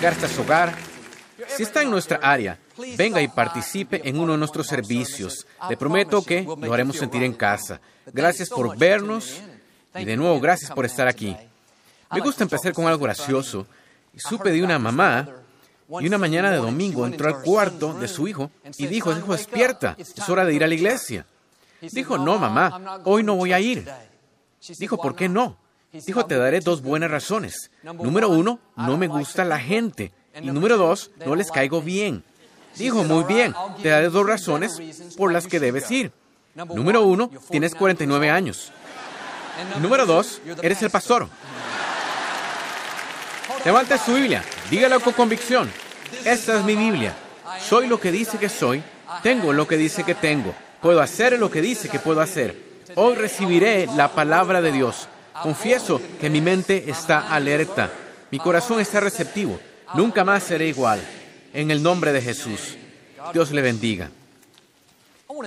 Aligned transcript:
Llegar 0.00 0.14
hasta 0.14 0.28
su 0.28 0.40
hogar. 0.40 0.74
Si 1.46 1.62
está 1.62 1.82
en 1.82 1.90
nuestra 1.90 2.18
área, 2.22 2.58
venga 2.96 3.20
y 3.20 3.28
participe 3.28 4.00
en 4.08 4.18
uno 4.18 4.32
de 4.32 4.38
nuestros 4.38 4.66
servicios. 4.66 5.46
Le 5.68 5.76
prometo 5.76 6.22
que 6.22 6.42
lo 6.42 6.72
haremos 6.72 6.96
sentir 6.96 7.22
en 7.22 7.34
casa. 7.34 7.80
Gracias 8.06 8.48
por 8.48 8.78
vernos 8.78 9.42
y 9.94 10.04
de 10.06 10.16
nuevo 10.16 10.40
gracias 10.40 10.70
por 10.70 10.86
estar 10.86 11.06
aquí. 11.06 11.36
Me 12.10 12.20
gusta 12.20 12.44
empezar 12.44 12.72
con 12.72 12.86
algo 12.86 13.04
gracioso. 13.04 13.66
Supe 14.16 14.50
de 14.50 14.64
una 14.64 14.78
mamá 14.78 15.28
y 16.00 16.06
una 16.06 16.16
mañana 16.16 16.50
de 16.50 16.56
domingo 16.56 17.06
entró 17.06 17.28
al 17.28 17.42
cuarto 17.42 17.92
de 17.92 18.08
su 18.08 18.26
hijo 18.26 18.50
y 18.78 18.86
dijo, 18.86 19.12
hijo, 19.12 19.32
despierta, 19.32 19.96
es 19.98 20.28
hora 20.30 20.46
de 20.46 20.54
ir 20.54 20.64
a 20.64 20.66
la 20.66 20.74
iglesia. 20.74 21.26
Dijo, 21.82 22.16
no, 22.16 22.38
mamá, 22.38 23.02
hoy 23.04 23.22
no 23.22 23.36
voy 23.36 23.52
a 23.52 23.60
ir. 23.60 23.86
Dijo, 24.78 24.96
¿por 24.96 25.14
qué 25.14 25.28
no? 25.28 25.58
Dijo, 25.92 26.26
te 26.26 26.36
daré 26.36 26.60
dos 26.60 26.82
buenas 26.82 27.10
razones. 27.10 27.70
Número 27.82 28.28
uno, 28.28 28.60
no 28.76 28.96
me 28.96 29.08
gusta 29.08 29.44
la 29.44 29.58
gente. 29.58 30.12
Y 30.40 30.46
número 30.46 30.76
dos, 30.76 31.10
no 31.26 31.34
les 31.34 31.50
caigo 31.50 31.82
bien. 31.82 32.22
Dijo, 32.76 33.02
muy 33.02 33.24
bien, 33.24 33.54
te 33.82 33.88
daré 33.88 34.08
dos 34.08 34.26
razones 34.26 34.80
por 35.16 35.32
las 35.32 35.46
que 35.46 35.58
debes 35.58 35.90
ir. 35.90 36.12
Número 36.54 37.02
uno, 37.02 37.30
tienes 37.50 37.74
49 37.74 38.30
años. 38.30 38.72
Y 39.76 39.80
número 39.82 40.06
dos, 40.06 40.40
eres 40.62 40.82
el 40.82 40.90
pastor. 40.90 41.28
Levante 43.64 43.98
su 43.98 44.14
Biblia, 44.14 44.44
dígalo 44.70 45.00
con 45.00 45.12
convicción. 45.12 45.70
Esta 46.24 46.58
es 46.58 46.64
mi 46.64 46.76
Biblia. 46.76 47.14
Soy 47.60 47.88
lo 47.88 48.00
que 48.00 48.10
dice 48.12 48.38
que 48.38 48.48
soy, 48.48 48.82
tengo 49.22 49.52
lo 49.52 49.66
que 49.66 49.76
dice 49.76 50.04
que 50.04 50.14
tengo, 50.14 50.54
puedo 50.80 51.00
hacer 51.00 51.38
lo 51.38 51.50
que 51.50 51.60
dice 51.60 51.88
que 51.88 51.98
puedo 51.98 52.20
hacer. 52.20 52.56
Hoy 52.94 53.16
recibiré 53.16 53.86
la 53.96 54.08
palabra 54.12 54.60
de 54.62 54.72
Dios. 54.72 55.08
Confieso 55.42 56.00
que 56.20 56.30
mi 56.30 56.40
mente 56.40 56.90
está 56.90 57.32
alerta, 57.32 57.90
mi 58.30 58.38
corazón 58.38 58.80
está 58.80 59.00
receptivo. 59.00 59.58
Nunca 59.94 60.24
más 60.24 60.44
seré 60.44 60.68
igual. 60.68 61.00
En 61.52 61.70
el 61.70 61.82
nombre 61.82 62.12
de 62.12 62.22
Jesús. 62.22 62.76
Dios 63.32 63.50
le 63.50 63.62
bendiga. 63.62 64.10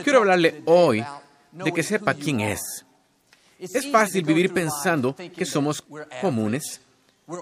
Quiero 0.03 0.19
hablarle 0.19 0.61
hoy 0.66 1.03
de 1.52 1.72
que 1.72 1.83
sepa 1.83 2.13
quién 2.13 2.41
es. 2.41 2.85
Es 3.59 3.89
fácil 3.91 4.23
vivir 4.23 4.53
pensando 4.53 5.16
que 5.16 5.45
somos 5.45 5.83
comunes, 6.22 6.81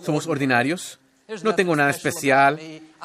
somos 0.04 0.28
ordinarios, 0.28 1.00
no 1.44 1.56
tengo 1.56 1.76
nada 1.76 1.90
especial, 1.90 2.60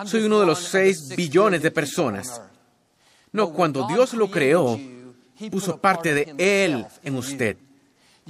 soy 0.05 0.25
uno 0.25 0.41
de 0.41 0.47
los 0.47 0.58
seis 0.58 1.08
billones 1.16 1.62
de 1.62 1.70
personas. 1.70 2.41
No, 3.33 3.53
cuando 3.53 3.86
Dios 3.86 4.12
lo 4.14 4.31
creó, 4.31 4.78
puso 5.50 5.78
parte 5.78 6.12
de 6.12 6.64
Él 6.64 6.86
en 7.03 7.16
usted. 7.16 7.56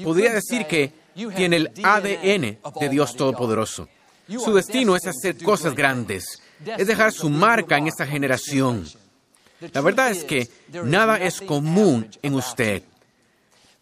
Podría 0.02 0.32
decir 0.32 0.66
que 0.66 0.92
tiene 1.34 1.56
el 1.56 1.72
ADN 1.82 2.58
de 2.80 2.88
Dios 2.88 3.16
Todopoderoso. 3.16 3.88
Su 4.28 4.52
destino 4.52 4.96
es 4.96 5.06
hacer 5.06 5.42
cosas 5.42 5.74
grandes, 5.74 6.42
es 6.64 6.86
dejar 6.86 7.12
su 7.12 7.30
marca 7.30 7.78
en 7.78 7.86
esta 7.86 8.06
generación. 8.06 8.86
La 9.72 9.80
verdad 9.80 10.10
es 10.10 10.24
que 10.24 10.48
nada 10.84 11.16
es 11.16 11.40
común 11.40 12.08
en 12.22 12.34
usted, 12.34 12.82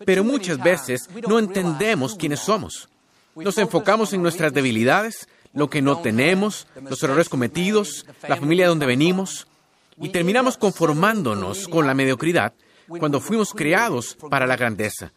pero 0.04 0.22
muchas 0.22 0.58
veces 0.62 1.08
no 1.26 1.38
entendemos 1.38 2.14
quiénes 2.14 2.40
somos. 2.40 2.88
Nos 3.34 3.58
enfocamos 3.58 4.12
en 4.12 4.22
nuestras 4.22 4.52
debilidades, 4.52 5.28
lo 5.52 5.70
que 5.70 5.82
no 5.82 6.00
tenemos, 6.00 6.66
los 6.82 7.02
errores 7.02 7.28
cometidos, 7.28 8.06
la 8.28 8.36
familia 8.36 8.66
de 8.66 8.68
donde 8.68 8.86
venimos, 8.86 9.46
y 9.96 10.08
terminamos 10.10 10.56
conformándonos 10.56 11.68
con 11.68 11.86
la 11.86 11.94
mediocridad 11.94 12.52
cuando 12.86 13.20
fuimos 13.20 13.52
creados 13.52 14.16
para 14.28 14.46
la 14.46 14.56
grandeza. 14.56 15.12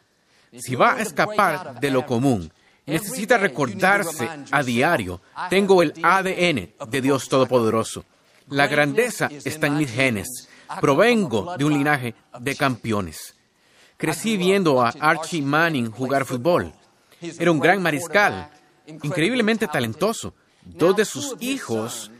Si 0.60 0.76
va 0.76 0.94
a 0.94 1.02
escapar 1.02 1.80
de 1.80 1.92
lo 1.92 2.06
común, 2.06 2.52
necesita 2.86 3.38
recordarse 3.38 4.30
a 4.52 4.64
diario, 4.64 5.22
tengo 5.50 5.82
el 5.82 5.94
ADN 6.02 6.74
de 6.90 7.02
Dios 7.02 7.28
Todopoderoso. 7.30 8.06
La 8.50 8.68
grandeza 8.68 9.30
está 9.44 9.68
en 9.68 9.78
mis 9.78 9.92
genes. 9.92 10.50
Provengo 10.82 11.56
de 11.58 11.66
un 11.66 11.74
linaje 11.74 12.16
de 12.40 12.56
campeones. 12.56 13.36
Crecí 13.98 14.38
viendo 14.38 14.82
a 14.82 14.94
Archie 15.00 15.42
Manning 15.42 15.92
jugar 15.92 16.26
fútbol. 16.26 16.72
Era 17.20 17.52
un 17.52 17.60
gran 17.60 17.82
mariscal, 17.82 18.50
increíblemente 18.86 19.68
talentoso. 19.68 20.34
Dos 20.64 20.96
de 20.96 21.06
sus 21.06 21.36
hijos, 21.40 22.12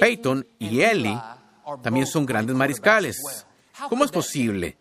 Peyton 0.00 0.46
y 0.58 0.80
Ellie, 0.80 1.20
también 1.82 2.06
son 2.06 2.24
grandes 2.24 2.56
mariscales. 2.56 3.44
¿Cómo 3.88 4.04
es 4.04 4.10
posible? 4.10 4.76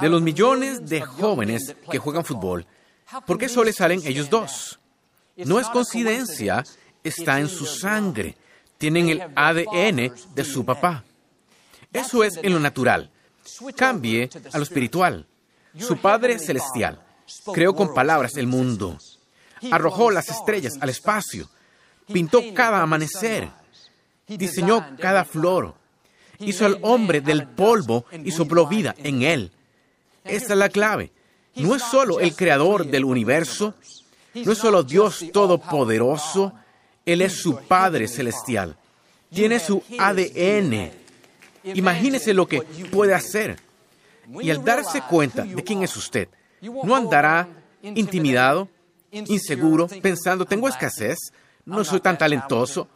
De 0.00 0.08
los 0.08 0.22
millones 0.22 0.88
de 0.88 1.00
jóvenes 1.00 1.76
que 1.90 1.98
juegan 1.98 2.24
fútbol, 2.24 2.66
¿por 3.26 3.38
qué 3.38 3.48
solo 3.48 3.72
salen 3.72 4.00
ellos 4.04 4.28
dos? 4.28 4.80
No 5.36 5.60
es 5.60 5.68
coincidencia, 5.68 6.64
está 7.02 7.38
en 7.40 7.48
su 7.48 7.66
sangre. 7.66 8.36
Tienen 8.78 9.08
el 9.08 9.22
ADN 9.34 10.12
de 10.34 10.44
su 10.44 10.64
papá. 10.64 11.04
Eso 11.92 12.24
es 12.24 12.38
en 12.42 12.52
lo 12.52 12.60
natural. 12.60 13.10
Cambie 13.76 14.28
a 14.52 14.58
lo 14.58 14.64
espiritual. 14.64 15.26
Su 15.78 15.96
Padre 15.98 16.38
Celestial 16.38 17.00
creó 17.52 17.74
con 17.74 17.94
palabras 17.94 18.36
el 18.36 18.46
mundo. 18.46 18.98
Arrojó 19.70 20.10
las 20.10 20.28
estrellas 20.28 20.74
al 20.80 20.88
espacio. 20.88 21.48
Pintó 22.12 22.42
cada 22.52 22.82
amanecer. 22.82 23.48
Diseñó 24.26 24.96
cada 24.98 25.24
flor. 25.24 25.74
Hizo 26.40 26.66
al 26.66 26.78
hombre 26.82 27.20
del 27.20 27.46
polvo 27.46 28.06
y 28.24 28.32
sopló 28.32 28.66
vida 28.66 28.94
en 28.98 29.22
él. 29.22 29.52
Esta 30.24 30.54
es 30.54 30.58
la 30.58 30.68
clave. 30.68 31.12
No 31.56 31.76
es 31.76 31.82
solo 31.82 32.18
el 32.18 32.34
creador 32.34 32.86
del 32.86 33.04
universo, 33.04 33.74
no 34.34 34.52
es 34.52 34.58
solo 34.58 34.82
Dios 34.82 35.24
todopoderoso, 35.32 36.52
Él 37.06 37.22
es 37.22 37.34
su 37.34 37.56
Padre 37.58 38.08
celestial. 38.08 38.76
Tiene 39.32 39.60
su 39.60 39.82
ADN. 39.98 40.90
Imagínese 41.64 42.34
lo 42.34 42.46
que 42.46 42.62
puede 42.90 43.14
hacer. 43.14 43.58
Y 44.40 44.50
al 44.50 44.64
darse 44.64 45.02
cuenta 45.02 45.44
de 45.44 45.62
quién 45.62 45.82
es 45.82 45.96
usted, 45.96 46.28
no 46.60 46.96
andará 46.96 47.46
intimidado, 47.82 48.68
inseguro, 49.10 49.86
pensando, 49.86 50.44
tengo 50.46 50.68
escasez, 50.68 51.18
no 51.66 51.84
soy 51.84 52.00
tan 52.00 52.18
talentoso, 52.18 52.88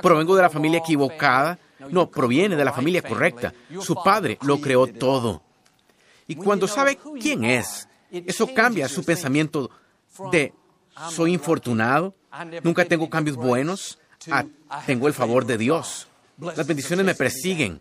provengo 0.00 0.36
de 0.36 0.42
la 0.42 0.50
familia 0.50 0.78
equivocada. 0.78 1.58
No, 1.90 2.10
proviene 2.10 2.56
de 2.56 2.64
la 2.64 2.72
familia 2.72 3.02
correcta. 3.02 3.52
Su 3.80 4.02
padre 4.02 4.38
lo 4.40 4.60
creó 4.60 4.86
todo. 4.86 5.42
Y 6.28 6.36
cuando 6.36 6.66
sabe 6.66 6.98
quién 7.20 7.44
es, 7.44 7.88
eso 8.10 8.52
cambia 8.54 8.88
su 8.88 9.04
pensamiento 9.04 9.70
de 10.32 10.52
soy 11.10 11.32
infortunado, 11.32 12.14
nunca 12.62 12.84
tengo 12.84 13.08
cambios 13.08 13.36
buenos, 13.36 13.98
a 14.30 14.44
tengo 14.86 15.08
el 15.08 15.14
favor 15.14 15.44
de 15.44 15.58
Dios. 15.58 16.08
Las 16.38 16.66
bendiciones 16.66 17.04
me 17.04 17.14
persiguen. 17.14 17.80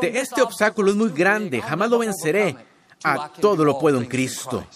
De 0.00 0.18
este 0.18 0.42
obstáculo 0.42 0.90
es 0.90 0.96
muy 0.96 1.10
grande, 1.10 1.60
jamás 1.62 1.90
lo 1.90 1.98
venceré. 1.98 2.56
A 3.06 3.28
todo 3.28 3.66
lo 3.66 3.78
puedo 3.78 3.98
en 3.98 4.06
Cristo. 4.06 4.66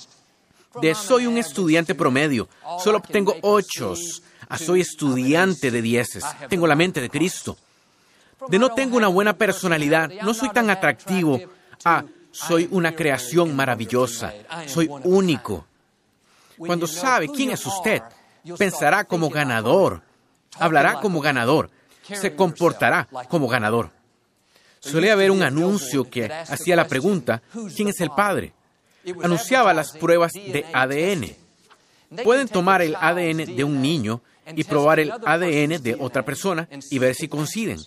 De 0.83 0.95
soy 0.95 1.27
un 1.27 1.39
estudiante 1.39 1.95
promedio, 1.95 2.49
solo 2.79 2.99
obtengo 2.99 3.35
ochos. 3.43 4.23
A 4.51 4.59
soy 4.59 4.81
estudiante 4.81 5.71
de 5.71 5.83
dieces, 5.83 6.25
tengo 6.49 6.67
la 6.67 6.75
mente 6.75 7.01
de 7.01 7.11
Cristo. 7.11 7.57
De 8.49 8.59
no 8.59 8.71
tengo 8.71 8.97
una 8.97 9.09
buena 9.09 9.37
personalidad, 9.37 10.11
no 10.23 10.35
soy 10.35 10.51
tan 10.51 10.71
atractivo. 10.71 11.41
A 11.85 12.05
soy 12.31 12.69
una 12.71 12.95
creación 12.95 13.55
maravillosa, 13.55 14.33
soy 14.67 14.89
único. 15.05 15.67
Cuando 16.57 16.87
sabe 16.87 17.29
quién 17.29 17.51
es 17.51 17.65
usted, 17.65 18.03
pensará 18.57 19.05
como 19.05 19.29
ganador, 19.29 20.03
hablará 20.59 21.01
como 21.01 21.21
ganador, 21.21 21.71
se 22.03 22.35
comportará 22.35 23.09
como 23.29 23.49
ganador. 23.49 23.91
Suele 24.81 25.11
haber 25.11 25.31
un 25.31 25.43
anuncio 25.43 26.09
que 26.09 26.33
hacía 26.33 26.77
la 26.77 26.87
pregunta, 26.87 27.43
¿quién 27.75 27.89
es 27.89 28.01
el 28.01 28.11
padre? 28.11 28.53
Anunciaba 29.23 29.73
las 29.73 29.93
pruebas 29.93 30.33
de 30.33 30.65
ADN. 30.73 31.37
Pueden 32.23 32.49
tomar 32.49 32.83
el 32.83 32.95
ADN 32.95 33.57
de 33.57 33.65
un 33.65 33.83
niño 33.83 34.23
y 34.55 34.65
probar 34.65 35.01
el 35.01 35.13
ADN 35.13 35.83
de 35.83 35.97
otra 35.99 36.25
persona 36.25 36.69
y 36.91 36.99
ver 36.99 37.15
si 37.15 37.29
coinciden. 37.29 37.79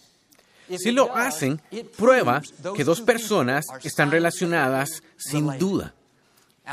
Si 0.77 0.91
lo 0.91 1.15
hacen, 1.15 1.61
prueba 1.97 2.41
que 2.75 2.83
dos 2.83 3.01
personas 3.01 3.65
están 3.83 4.11
relacionadas 4.11 5.03
sin 5.17 5.57
duda. 5.57 5.93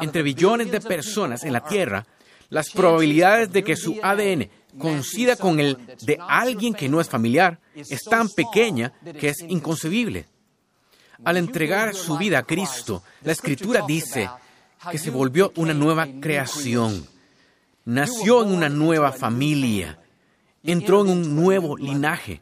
Entre 0.00 0.22
billones 0.22 0.70
de 0.70 0.80
personas 0.80 1.44
en 1.44 1.52
la 1.52 1.64
Tierra, 1.64 2.06
las 2.50 2.70
probabilidades 2.70 3.52
de 3.52 3.64
que 3.64 3.76
su 3.76 3.98
ADN 4.02 4.48
coincida 4.78 5.36
con 5.36 5.60
el 5.60 5.76
de 6.02 6.18
alguien 6.28 6.74
que 6.74 6.88
no 6.88 7.00
es 7.00 7.08
familiar, 7.08 7.58
es 7.74 8.04
tan 8.04 8.28
pequeña 8.28 8.92
que 9.18 9.30
es 9.30 9.40
inconcebible. 9.48 10.26
Al 11.24 11.36
entregar 11.36 11.94
su 11.94 12.16
vida 12.16 12.38
a 12.38 12.42
Cristo, 12.44 13.02
la 13.22 13.32
Escritura 13.32 13.82
dice 13.86 14.30
que 14.90 14.98
se 14.98 15.10
volvió 15.10 15.52
una 15.56 15.74
nueva 15.74 16.06
creación, 16.20 17.06
nació 17.84 18.44
en 18.44 18.52
una 18.52 18.68
nueva 18.68 19.12
familia, 19.12 19.98
entró 20.62 21.02
en 21.02 21.10
un 21.10 21.34
nuevo 21.34 21.76
linaje. 21.76 22.40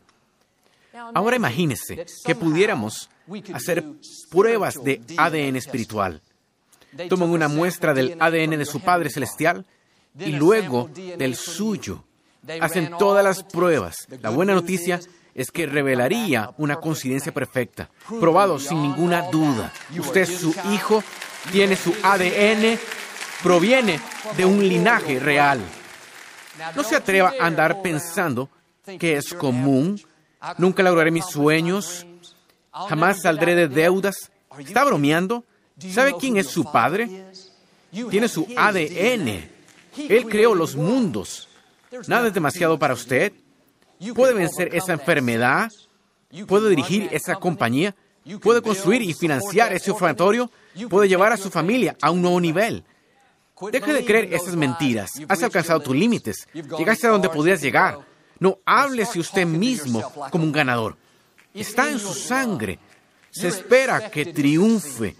Ahora 1.15 1.37
imagínese 1.37 2.07
que 2.25 2.35
pudiéramos 2.35 3.09
hacer 3.53 3.85
pruebas 4.31 4.83
de 4.83 5.01
ADN 5.17 5.57
espiritual. 5.57 6.23
Toman 7.09 7.31
una 7.31 7.49
muestra 7.49 7.93
del 7.95 8.17
ADN 8.21 8.59
de 8.59 8.65
su 8.65 8.81
Padre 8.81 9.11
Celestial 9.11 9.67
y 10.19 10.33
luego 10.33 10.89
del 10.95 11.37
suyo. 11.37 12.05
Hacen 12.61 12.91
todas 12.99 13.25
las 13.25 13.43
pruebas. 13.43 14.07
La 14.23 14.31
buena 14.31 14.55
noticia 14.55 15.01
es 15.35 15.51
que 15.51 15.67
revelaría 15.67 16.51
una 16.57 16.77
coincidencia 16.77 17.33
perfecta, 17.33 17.91
probado 18.21 18.59
sin 18.59 18.81
ninguna 18.81 19.23
duda. 19.31 19.73
Usted 19.99 20.23
es 20.23 20.39
su 20.39 20.55
hijo, 20.73 21.05
tiene 21.53 21.77
su 21.77 21.95
ADN, 22.03 22.79
proviene 23.43 24.01
de 24.37 24.45
un 24.47 24.67
linaje 24.67 25.19
real. 25.19 25.61
No 26.75 26.83
se 26.83 26.97
atreva 26.97 27.35
a 27.39 27.47
andar 27.47 27.83
pensando 27.83 28.49
que 28.99 29.17
es 29.17 29.35
común, 29.35 30.01
nunca 30.59 30.83
lograré 30.83 31.11
mis 31.11 31.27
sueños, 31.27 32.07
jamás 32.73 33.23
saldré 33.23 33.55
de 33.55 33.69
deudas. 33.69 34.31
¿Está 34.59 34.85
bromeando? 34.85 35.45
¿Sabe 35.93 36.15
quién 36.19 36.37
es 36.37 36.49
su 36.49 36.65
padre? 36.71 37.27
Tiene 38.11 38.29
su 38.29 38.47
ADN. 38.57 39.49
Él 40.09 40.27
creó 40.29 40.55
los 40.55 40.77
mundos. 40.77 41.49
Nada 42.07 42.29
es 42.29 42.35
demasiado 42.35 42.79
para 42.79 42.95
usted. 42.95 43.33
Puede 44.15 44.35
vencer 44.35 44.75
esa 44.75 44.93
enfermedad. 44.93 45.71
Puede 46.47 46.71
dirigir 46.71 47.09
esa 47.13 47.37
compañía. 47.37 47.95
Puede 48.41 48.61
construir 48.61 49.03
y 49.03 49.15
financiar 49.15 49.73
ese 49.73 49.91
orfanatorio. 49.91 50.51
Puede 50.89 51.09
llevar 51.09 51.33
a 51.33 51.37
su 51.37 51.51
familia 51.51 51.97
a 52.01 52.11
un 52.11 52.23
nuevo 52.23 52.41
nivel. 52.41 52.85
Deje 53.73 53.93
de 53.93 54.05
creer 54.05 54.35
esas 54.35 54.55
mentiras. 54.55 55.13
Has 55.29 55.43
alcanzado 55.43 55.81
tus 55.81 55.97
límites. 55.97 56.47
Llegaste 56.53 57.07
a 57.07 57.11
donde 57.11 57.29
podías 57.29 57.61
llegar. 57.63 57.99
No 58.39 58.59
háblese 58.65 59.19
usted 59.19 59.47
mismo 59.47 60.03
como 60.31 60.45
un 60.45 60.53
ganador. 60.53 60.97
Está 61.55 61.91
en 61.91 61.99
su 61.99 62.13
sangre. 62.13 62.79
Se 63.31 63.49
espera 63.49 64.11
que 64.11 64.27
triunfe. 64.27 65.17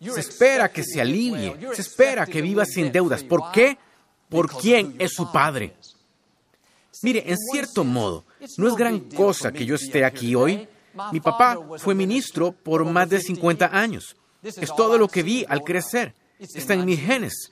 Se 0.00 0.20
espera 0.20 0.70
que 0.70 0.82
se 0.82 1.00
alivie. 1.00 1.56
Se 1.74 1.82
espera 1.82 2.26
que 2.26 2.42
viva 2.42 2.64
sin 2.64 2.90
deudas. 2.90 3.22
¿Por 3.22 3.50
qué? 3.52 3.78
Por 4.28 4.50
quién 4.50 4.96
es 4.98 5.12
su 5.12 5.30
padre. 5.30 5.74
Mire, 7.02 7.24
en 7.26 7.36
cierto 7.36 7.84
modo, 7.84 8.24
no 8.56 8.68
es 8.68 8.76
gran 8.76 9.00
cosa 9.00 9.52
que 9.52 9.66
yo 9.66 9.74
esté 9.74 10.04
aquí 10.04 10.34
hoy. 10.34 10.66
Mi 11.12 11.20
papá 11.20 11.58
fue 11.78 11.94
ministro 11.94 12.52
por 12.52 12.84
más 12.84 13.08
de 13.08 13.20
50 13.20 13.76
años. 13.76 14.16
Es 14.42 14.74
todo 14.76 14.96
lo 14.96 15.08
que 15.08 15.22
vi 15.22 15.44
al 15.48 15.62
crecer. 15.62 16.14
Está 16.38 16.74
en 16.74 16.84
mis 16.84 17.00
genes. 17.00 17.50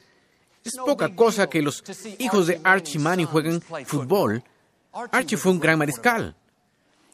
Es 0.65 0.75
poca 0.77 1.15
cosa 1.15 1.49
que 1.49 1.61
los 1.61 1.83
hijos 2.19 2.47
de 2.47 2.61
Archie 2.63 3.01
Manning 3.01 3.27
jueguen 3.27 3.61
fútbol. 3.85 4.43
Archie 4.93 5.37
fue 5.37 5.53
un 5.53 5.61
gran 5.61 5.79
mariscal. 5.79 6.35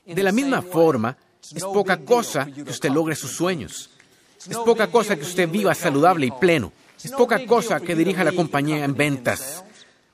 De 0.04 0.22
la 0.22 0.32
misma 0.32 0.62
forma, 0.62 1.16
es 1.54 1.62
poca 1.62 1.98
cosa 1.98 2.46
que 2.46 2.62
usted 2.62 2.90
logre 2.90 3.14
sus 3.14 3.30
sueños. 3.30 3.90
Es 4.38 4.56
poca 4.56 4.90
cosa 4.90 5.16
que 5.16 5.22
usted 5.22 5.48
viva 5.48 5.75
saludable 5.75 6.26
y 6.26 6.30
pleno. 6.30 6.72
Es 7.02 7.12
poca 7.12 7.44
cosa 7.46 7.80
que 7.80 7.94
dirija 7.94 8.25
la 8.25 8.32
compañía 8.32 8.84
en 8.84 8.94
ventas. 8.94 9.64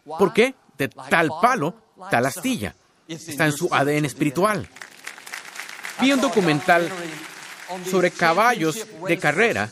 ¿Por 0.04 0.32
qué? 0.32 0.54
De 0.76 0.88
tal 0.88 1.30
palo, 1.40 1.74
tal 2.10 2.26
astilla. 2.26 2.74
Está 3.08 3.46
en 3.46 3.52
su 3.52 3.68
ADN 3.70 4.04
espiritual. 4.04 4.68
Vi 6.00 6.12
un 6.12 6.20
documental 6.20 6.90
sobre 7.90 8.10
caballos 8.10 8.86
de 9.06 9.18
carrera 9.18 9.70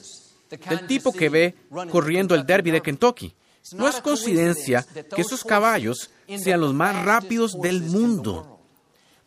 del 0.68 0.86
tipo 0.86 1.12
que 1.12 1.28
ve 1.28 1.54
corriendo 1.90 2.34
el 2.34 2.46
derby 2.46 2.70
de 2.70 2.80
Kentucky. 2.80 3.34
No 3.72 3.88
es 3.88 4.00
coincidencia 4.00 4.84
que 5.14 5.22
esos 5.22 5.44
caballos 5.44 6.10
sean 6.38 6.60
los 6.60 6.74
más 6.74 7.04
rápidos 7.04 7.52
del 7.60 7.82
mundo. 7.82 8.60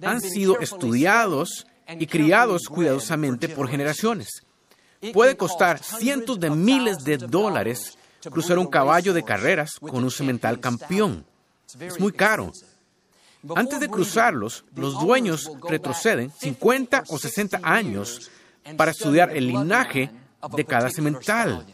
Han 0.01 0.21
sido 0.21 0.59
estudiados 0.59 1.65
y 1.99 2.05
criados 2.07 2.67
cuidadosamente 2.67 3.47
por 3.49 3.69
generaciones. 3.69 4.43
Puede 5.13 5.37
costar 5.37 5.81
cientos 5.81 6.39
de 6.39 6.49
miles 6.49 7.03
de 7.03 7.17
dólares 7.17 7.97
cruzar 8.29 8.57
un 8.57 8.67
caballo 8.67 9.13
de 9.13 9.23
carreras 9.23 9.79
con 9.79 10.03
un 10.03 10.11
cemental 10.11 10.59
campeón. 10.59 11.25
Es 11.79 11.99
muy 11.99 12.11
caro. 12.11 12.51
Antes 13.55 13.79
de 13.79 13.89
cruzarlos, 13.89 14.65
los 14.75 14.99
dueños 14.99 15.51
retroceden 15.69 16.31
50 16.31 17.03
o 17.09 17.19
60 17.19 17.59
años 17.61 18.31
para 18.75 18.91
estudiar 18.91 19.35
el 19.35 19.47
linaje 19.47 20.09
de 20.55 20.65
cada 20.65 20.89
cemental. 20.89 21.65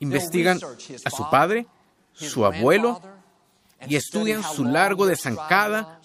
Investigan 0.00 0.60
a 1.04 1.10
su 1.10 1.30
padre, 1.30 1.66
su 2.12 2.44
abuelo, 2.44 3.00
y 3.86 3.96
estudian 3.96 4.42
su 4.42 4.64
largo 4.64 5.06
de 5.06 5.16
zancada, 5.16 6.00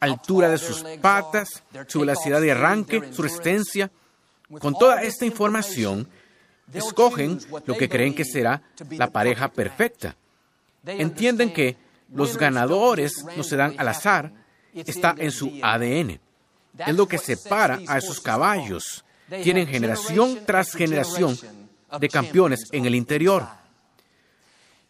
altura 0.00 0.48
de 0.48 0.58
sus 0.58 0.84
patas, 1.00 1.62
su 1.88 2.00
velocidad 2.00 2.40
de 2.40 2.52
arranque, 2.52 3.12
su 3.12 3.22
resistencia. 3.22 3.90
Con 4.60 4.74
toda 4.74 5.02
esta 5.02 5.24
información, 5.24 6.08
escogen 6.72 7.38
lo 7.66 7.76
que 7.76 7.88
creen 7.88 8.14
que 8.14 8.24
será 8.24 8.62
la 8.90 9.10
pareja 9.10 9.48
perfecta. 9.48 10.16
Entienden 10.86 11.52
que 11.52 11.76
los 12.12 12.36
ganadores 12.36 13.24
no 13.36 13.42
se 13.42 13.56
dan 13.56 13.74
al 13.78 13.88
azar, 13.88 14.32
está 14.74 15.14
en 15.18 15.30
su 15.30 15.58
ADN. 15.62 16.20
Es 16.78 16.94
lo 16.94 17.06
que 17.08 17.18
separa 17.18 17.80
a 17.86 17.98
esos 17.98 18.20
caballos. 18.20 19.04
Tienen 19.42 19.66
generación 19.66 20.40
tras 20.44 20.72
generación 20.72 21.38
de 21.98 22.08
campeones 22.08 22.64
en 22.72 22.86
el 22.86 22.94
interior. 22.94 23.46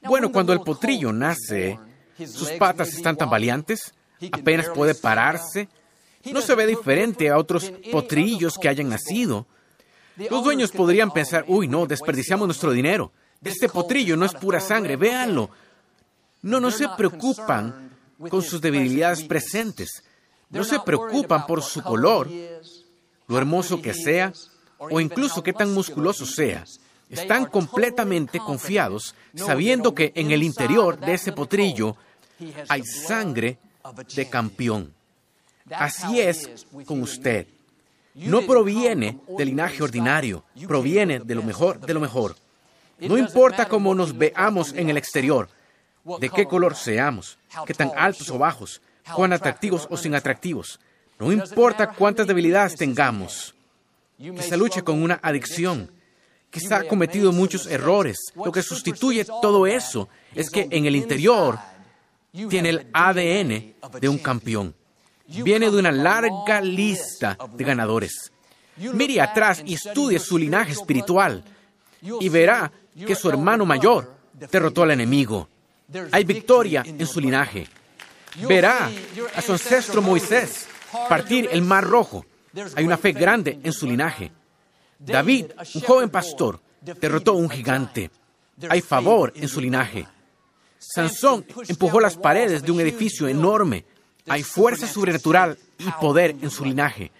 Bueno, 0.02 0.30
cuando 0.30 0.52
el 0.52 0.60
potrillo 0.60 1.12
nace, 1.12 1.78
sus 2.26 2.50
patas 2.52 2.88
están 2.88 3.16
tan 3.16 3.30
valientes, 3.30 3.94
apenas 4.32 4.68
puede 4.68 4.94
pararse, 4.94 5.68
no 6.32 6.40
se 6.40 6.54
ve 6.54 6.66
diferente 6.66 7.30
a 7.30 7.38
otros 7.38 7.72
potrillos 7.90 8.58
que 8.58 8.68
hayan 8.68 8.88
nacido. 8.88 9.46
Los 10.16 10.44
dueños 10.44 10.70
podrían 10.70 11.10
pensar, 11.10 11.44
uy, 11.48 11.68
no, 11.68 11.86
desperdiciamos 11.86 12.46
nuestro 12.46 12.70
dinero. 12.72 13.12
Este 13.42 13.68
potrillo 13.68 14.16
no 14.16 14.24
es 14.24 14.32
pura 14.32 14.60
sangre, 14.60 14.96
véanlo. 14.96 15.50
No, 16.42 16.60
no 16.60 16.70
se 16.70 16.88
preocupan 16.96 17.90
con 18.30 18.42
sus 18.42 18.60
debilidades 18.60 19.22
presentes. 19.24 20.02
No 20.50 20.64
se 20.64 20.78
preocupan 20.80 21.46
por 21.46 21.62
su 21.62 21.82
color, 21.82 22.30
lo 23.26 23.38
hermoso 23.38 23.82
que 23.82 23.92
sea, 23.92 24.32
o 24.78 25.00
incluso 25.00 25.42
qué 25.42 25.52
tan 25.52 25.74
musculoso 25.74 26.26
sea. 26.26 26.64
Están 27.10 27.46
completamente 27.46 28.38
confiados, 28.38 29.14
sabiendo 29.34 29.94
que 29.94 30.12
en 30.14 30.30
el 30.30 30.42
interior 30.42 30.98
de 30.98 31.14
ese 31.14 31.32
potrillo 31.32 31.96
hay 32.68 32.82
sangre 32.84 33.58
de 34.14 34.28
campeón. 34.28 34.92
Así 35.70 36.20
es 36.20 36.66
con 36.86 37.02
usted. 37.02 37.46
No 38.14 38.42
proviene 38.42 39.18
del 39.36 39.48
linaje 39.48 39.82
ordinario, 39.82 40.44
proviene 40.68 41.20
de 41.20 41.34
lo 41.34 41.42
mejor 41.42 41.80
de 41.80 41.94
lo 41.94 42.00
mejor. 42.00 42.36
No 42.98 43.18
importa 43.18 43.66
cómo 43.66 43.94
nos 43.94 44.16
veamos 44.16 44.72
en 44.72 44.88
el 44.88 44.96
exterior, 44.96 45.48
de 46.20 46.28
qué 46.30 46.46
color 46.46 46.76
seamos, 46.76 47.38
qué 47.66 47.74
tan 47.74 47.90
altos 47.96 48.30
o 48.30 48.38
bajos, 48.38 48.80
cuán 49.14 49.32
atractivos 49.32 49.86
o 49.90 49.96
sin 49.96 50.14
atractivos. 50.14 50.80
No 51.18 51.32
importa 51.32 51.92
cuántas 51.92 52.26
debilidades 52.26 52.76
tengamos. 52.76 53.54
Quizá 54.18 54.56
luche 54.56 54.82
con 54.82 55.02
una 55.02 55.18
adicción. 55.22 55.90
Quizá 56.54 56.76
ha 56.76 56.84
cometido 56.84 57.32
muchos 57.32 57.66
errores. 57.66 58.16
Lo 58.36 58.52
que 58.52 58.62
sustituye 58.62 59.24
todo 59.24 59.66
eso 59.66 60.08
es 60.36 60.48
que 60.50 60.68
en 60.70 60.86
el 60.86 60.94
interior 60.94 61.58
tiene 62.48 62.68
el 62.68 62.86
ADN 62.92 63.74
de 64.00 64.08
un 64.08 64.18
campeón. 64.18 64.72
Viene 65.26 65.68
de 65.68 65.76
una 65.76 65.90
larga 65.90 66.60
lista 66.60 67.36
de 67.56 67.64
ganadores. 67.64 68.30
Mire 68.76 69.20
atrás 69.20 69.62
y 69.66 69.74
estudie 69.74 70.20
su 70.20 70.38
linaje 70.38 70.70
espiritual 70.70 71.42
y 72.20 72.28
verá 72.28 72.70
que 73.04 73.16
su 73.16 73.28
hermano 73.28 73.66
mayor 73.66 74.14
derrotó 74.32 74.84
al 74.84 74.92
enemigo. 74.92 75.48
Hay 76.12 76.22
victoria 76.22 76.84
en 76.86 77.04
su 77.04 77.18
linaje. 77.20 77.66
Verá 78.48 78.92
a 79.34 79.42
su 79.42 79.50
ancestro 79.50 80.00
Moisés 80.00 80.68
partir 81.08 81.48
el 81.50 81.62
mar 81.62 81.82
rojo. 81.82 82.24
Hay 82.76 82.84
una 82.84 82.96
fe 82.96 83.10
grande 83.10 83.58
en 83.60 83.72
su 83.72 83.88
linaje. 83.88 84.30
David, 85.04 85.46
un 85.74 85.80
joven 85.82 86.10
pastor, 86.10 86.60
derrotó 86.80 87.32
a 87.32 87.34
un 87.34 87.50
gigante. 87.50 88.10
Hay 88.68 88.80
favor 88.80 89.32
en 89.36 89.48
su 89.48 89.60
linaje. 89.60 90.06
Sansón 90.78 91.44
empujó 91.68 92.00
las 92.00 92.16
paredes 92.16 92.62
de 92.62 92.70
un 92.72 92.80
edificio 92.80 93.26
enorme. 93.26 93.84
Hay 94.26 94.42
fuerza 94.42 94.86
sobrenatural 94.86 95.58
y 95.78 95.90
poder 96.00 96.36
en 96.40 96.50
su 96.50 96.64
linaje. 96.64 97.10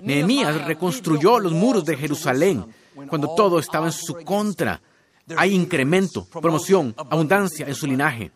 Nehemías 0.00 0.64
reconstruyó 0.64 1.38
los 1.38 1.52
muros 1.52 1.84
de 1.84 1.96
Jerusalén 1.96 2.64
cuando 3.08 3.34
todo 3.34 3.58
estaba 3.58 3.86
en 3.86 3.92
su 3.92 4.14
contra. 4.24 4.80
Hay 5.36 5.54
incremento, 5.54 6.24
promoción, 6.26 6.94
abundancia 6.96 7.66
en 7.66 7.74
su 7.74 7.86
linaje. 7.86 8.32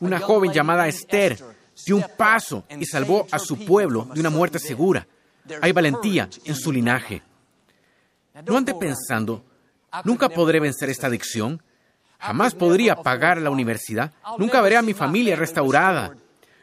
Una 0.00 0.18
joven 0.18 0.52
llamada 0.52 0.88
Esther 0.88 1.38
dio 1.84 1.96
un 1.96 2.04
paso 2.16 2.64
y 2.78 2.84
salvó 2.84 3.26
a 3.30 3.38
su 3.38 3.64
pueblo 3.64 4.08
de 4.12 4.20
una 4.20 4.30
muerte 4.30 4.58
segura. 4.58 5.06
Hay 5.62 5.72
valentía 5.72 6.28
en 6.44 6.54
su 6.54 6.72
linaje. 6.72 7.22
No 8.44 8.58
ande 8.58 8.74
pensando, 8.74 9.44
nunca 10.04 10.28
podré 10.28 10.60
vencer 10.60 10.90
esta 10.90 11.06
adicción, 11.06 11.62
jamás 12.18 12.54
podría 12.54 12.96
pagar 12.96 13.40
la 13.40 13.50
universidad, 13.50 14.12
nunca 14.36 14.60
veré 14.60 14.76
a 14.76 14.82
mi 14.82 14.92
familia 14.92 15.36
restaurada. 15.36 16.14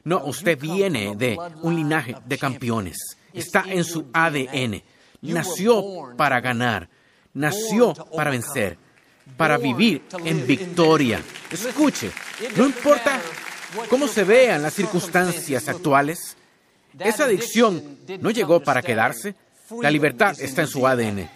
No, 0.03 0.24
usted 0.25 0.60
viene 0.60 1.15
de 1.15 1.38
un 1.62 1.75
linaje 1.75 2.15
de 2.25 2.38
campeones, 2.38 3.18
está 3.34 3.63
en 3.68 3.84
su 3.84 4.06
ADN, 4.13 4.84
nació 5.22 6.13
para 6.15 6.42
ganar, 6.42 6.89
nació 7.34 7.94
para 8.15 8.30
vencer, 8.30 8.77
para 9.36 9.58
vivir 9.58 10.03
en 10.24 10.46
victoria. 10.46 11.22
Escuche, 11.50 12.12
no 12.56 12.65
importa 12.65 13.20
cómo 13.89 14.08
se 14.08 14.24
vean 14.24 14.62
las 14.62 14.74
circunstancias 14.74 15.68
actuales, 15.68 16.38
esa 17.00 17.24
adicción 17.24 17.98
no 18.20 18.30
llegó 18.30 18.60
para 18.60 18.84
quedarse, 18.84 19.34
la 19.82 19.89
libertad 19.89 20.36
está 20.39 20.62
en 20.62 20.68
su 20.68 20.86
ADN. 20.86 21.30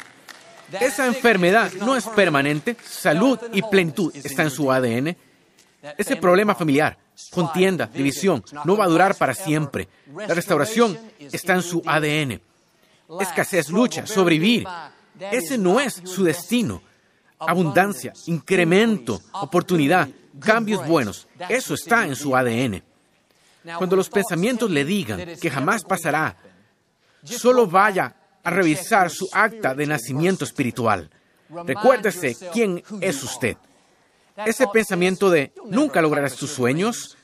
Esa 0.72 1.08
enfermedad 1.08 1.72
no 1.74 1.96
es 1.96 2.06
permanente, 2.08 2.76
salud 2.84 3.40
y 3.54 3.62
plenitud 3.62 4.14
está 4.16 4.44
en 4.44 4.50
su 4.50 4.72
ADN. 4.72 5.16
Ese 5.98 6.18
problema 6.18 6.56
familiar, 6.56 6.98
contienda, 7.32 7.88
división, 7.88 8.44
no 8.66 8.76
va 8.76 8.86
a 8.86 8.90
durar 8.90 9.16
para 9.16 9.34
siempre. 9.34 9.88
La 10.16 10.34
restauración 10.34 10.98
está 11.20 11.54
en 11.54 11.62
su 11.62 11.82
ADN. 11.86 12.42
Escasez, 13.20 13.70
lucha, 13.70 14.06
sobrevivir. 14.06 14.68
Ese 15.20 15.58
no 15.58 15.80
es 15.80 16.02
su 16.04 16.24
destino. 16.24 16.82
Abundancia, 17.40 18.14
incremento, 18.26 19.22
oportunidad, 19.34 20.10
cambios 20.40 20.86
buenos. 20.86 21.28
Eso 21.48 21.76
está 21.76 22.06
en 22.06 22.16
su 22.16 22.36
ADN. 22.36 22.84
Cuando 23.78 23.96
los 23.96 24.10
pensamientos 24.10 24.70
le 24.72 24.84
digan 24.84 25.36
que 25.40 25.50
jamás 25.50 25.84
pasará, 25.84 26.36
solo 27.24 27.68
vaya 27.68 28.16
a 28.48 28.50
revisar 28.50 29.10
su 29.10 29.28
acta 29.34 29.76
de 29.76 29.86
nacimiento 29.86 30.46
espiritual. 30.46 31.10
Recuérdese 31.66 32.34
quién 32.54 32.82
es 33.02 33.22
usted. 33.22 33.58
Ese 34.38 34.68
pensamiento 34.68 35.30
de 35.30 35.52
nunca 35.66 36.02
lograrás 36.02 36.38
tus 36.38 36.52
sueños, 36.52 37.18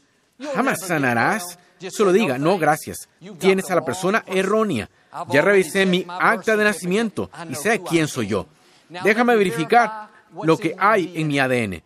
jamás 0.53 0.81
sanarás, 0.81 1.57
solo 1.91 2.11
diga, 2.11 2.37
no, 2.37 2.57
gracias, 2.57 3.07
tienes 3.39 3.71
a 3.71 3.75
la 3.75 3.85
persona 3.85 4.25
errónea. 4.27 4.89
Ya 5.29 5.41
revisé 5.41 5.85
mi 5.85 6.05
acta 6.09 6.57
de 6.57 6.65
nacimiento 6.65 7.31
y 7.49 7.55
sé 7.55 7.81
quién 7.81 8.09
soy 8.09 8.27
yo. 8.27 8.47
Déjame 8.89 9.37
verificar 9.37 10.09
lo 10.43 10.57
que 10.57 10.75
hay 10.77 11.13
en 11.15 11.29
mi 11.29 11.39
ADN, 11.39 11.83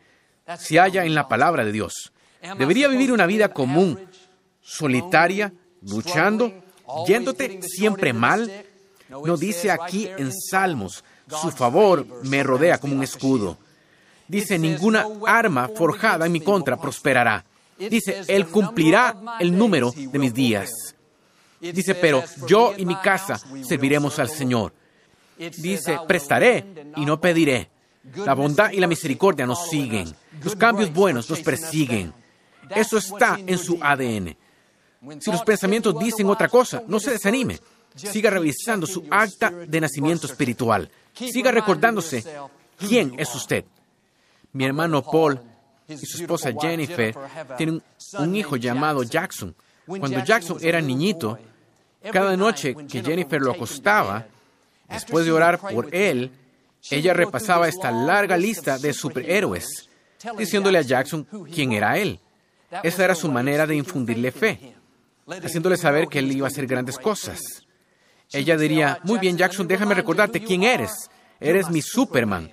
si 0.58 0.79
haya 0.79 1.06
en 1.06 1.13
la 1.13 1.27
palabra 1.27 1.63
de 1.63 1.72
Dios. 1.72 2.12
Debería 2.58 2.88
vivir 2.88 3.12
una 3.12 3.27
vida 3.27 3.50
común, 3.50 4.00
solitaria, 4.62 5.53
luchando, 5.84 6.51
yéndote 7.06 7.62
siempre 7.62 8.13
mal, 8.13 8.65
no 9.10 9.38
dice 9.38 9.72
aquí 9.72 10.08
en 10.18 10.32
Salmos, 10.34 11.04
su 11.28 11.52
favor 11.52 12.06
me 12.24 12.44
rodea 12.44 12.78
como 12.80 12.96
un 12.96 13.04
escudo. 13.04 13.58
Dice, 14.28 14.60
ninguna 14.60 15.08
arma 15.26 15.70
forjada 15.70 16.26
en 16.26 16.32
mi 16.32 16.42
contra 16.42 16.78
prosperará. 16.78 17.46
Dice, 17.78 18.24
Él 18.28 18.48
cumplirá 18.48 19.16
el 19.40 19.58
número 19.58 19.92
de 19.92 20.20
mis 20.20 20.34
días. 20.34 20.96
Dice, 21.60 21.96
pero 21.96 22.24
yo 22.48 22.74
y 22.78 22.86
mi 22.86 22.96
casa 22.98 23.40
serviremos 23.64 24.20
al 24.20 24.30
Señor. 24.30 24.74
Dice, 25.38 26.00
prestaré 26.08 26.66
y 26.96 27.06
no 27.06 27.20
pediré. 27.22 27.70
La 28.16 28.34
bondad 28.34 28.72
y 28.72 28.80
la 28.80 28.88
misericordia 28.88 29.46
nos 29.46 29.70
siguen. 29.70 30.14
Los 30.44 30.56
cambios 30.56 30.94
buenos 30.94 31.30
nos 31.30 31.42
persiguen. 31.42 32.14
Eso 32.70 32.98
está 32.98 33.38
en 33.46 33.58
su 33.58 33.78
ADN. 33.82 34.36
Si 35.20 35.32
los 35.32 35.44
pensamientos 35.44 35.98
dicen 36.00 36.28
otra 36.28 36.50
cosa, 36.50 36.84
no 36.88 37.00
se 37.00 37.12
desanime. 37.12 37.60
Siga 37.98 38.30
revisando 38.30 38.88
su 38.88 39.06
acta 39.10 39.51
de 39.51 39.82
nacimiento 39.82 40.27
espiritual. 40.27 40.89
Siga 41.13 41.51
recordándose 41.51 42.24
quién 42.77 43.13
es 43.18 43.34
usted. 43.36 43.66
Mi 44.54 44.66
hermano 44.66 45.04
Paul 45.04 45.39
y 45.88 45.98
su 45.98 46.22
esposa 46.22 46.51
Jennifer 46.60 47.16
tienen 47.58 47.82
un 48.20 48.36
hijo 48.36 48.56
llamado 48.56 49.04
Jackson. 49.04 49.56
Cuando 49.86 50.24
Jackson 50.24 50.58
era 50.62 50.82
niñito, 50.82 51.39
cada 52.12 52.36
noche 52.36 52.75
que 52.88 53.01
Jennifer 53.01 53.42
lo 53.42 53.51
acostaba, 53.51 54.27
después 54.89 55.25
de 55.25 55.32
orar 55.32 55.60
por 55.60 55.94
él, 55.94 56.32
ella 56.89 57.13
repasaba 57.13 57.68
esta 57.68 57.92
larga 57.92 58.38
lista 58.38 58.77
de 58.77 58.94
superhéroes, 58.94 59.89
diciéndole 60.38 60.77
a 60.77 60.82
Jackson 60.82 61.27
quién 61.54 61.74
era 61.74 61.98
él. 61.98 62.20
Esa 62.84 63.06
era 63.06 63.16
su 63.16 63.32
manera 63.32 63.66
de 63.66 63.75
infundirle 63.75 64.32
fe, 64.32 64.75
haciéndole 65.44 65.77
saber 65.77 66.08
que 66.08 66.20
él 66.20 66.32
iba 66.32 66.48
a 66.48 66.50
hacer 66.50 66.68
grandes 66.68 66.98
cosas. 66.98 67.66
Ella 68.31 68.57
diría, 68.57 69.00
muy 69.03 69.19
bien 69.19 69.38
Jackson, 69.38 69.67
déjame 69.67 69.96
recordarte 69.96 70.43
quién 70.43 70.63
eres. 70.63 71.10
Eres 71.39 71.69
mi 71.69 71.81
Superman. 71.81 72.51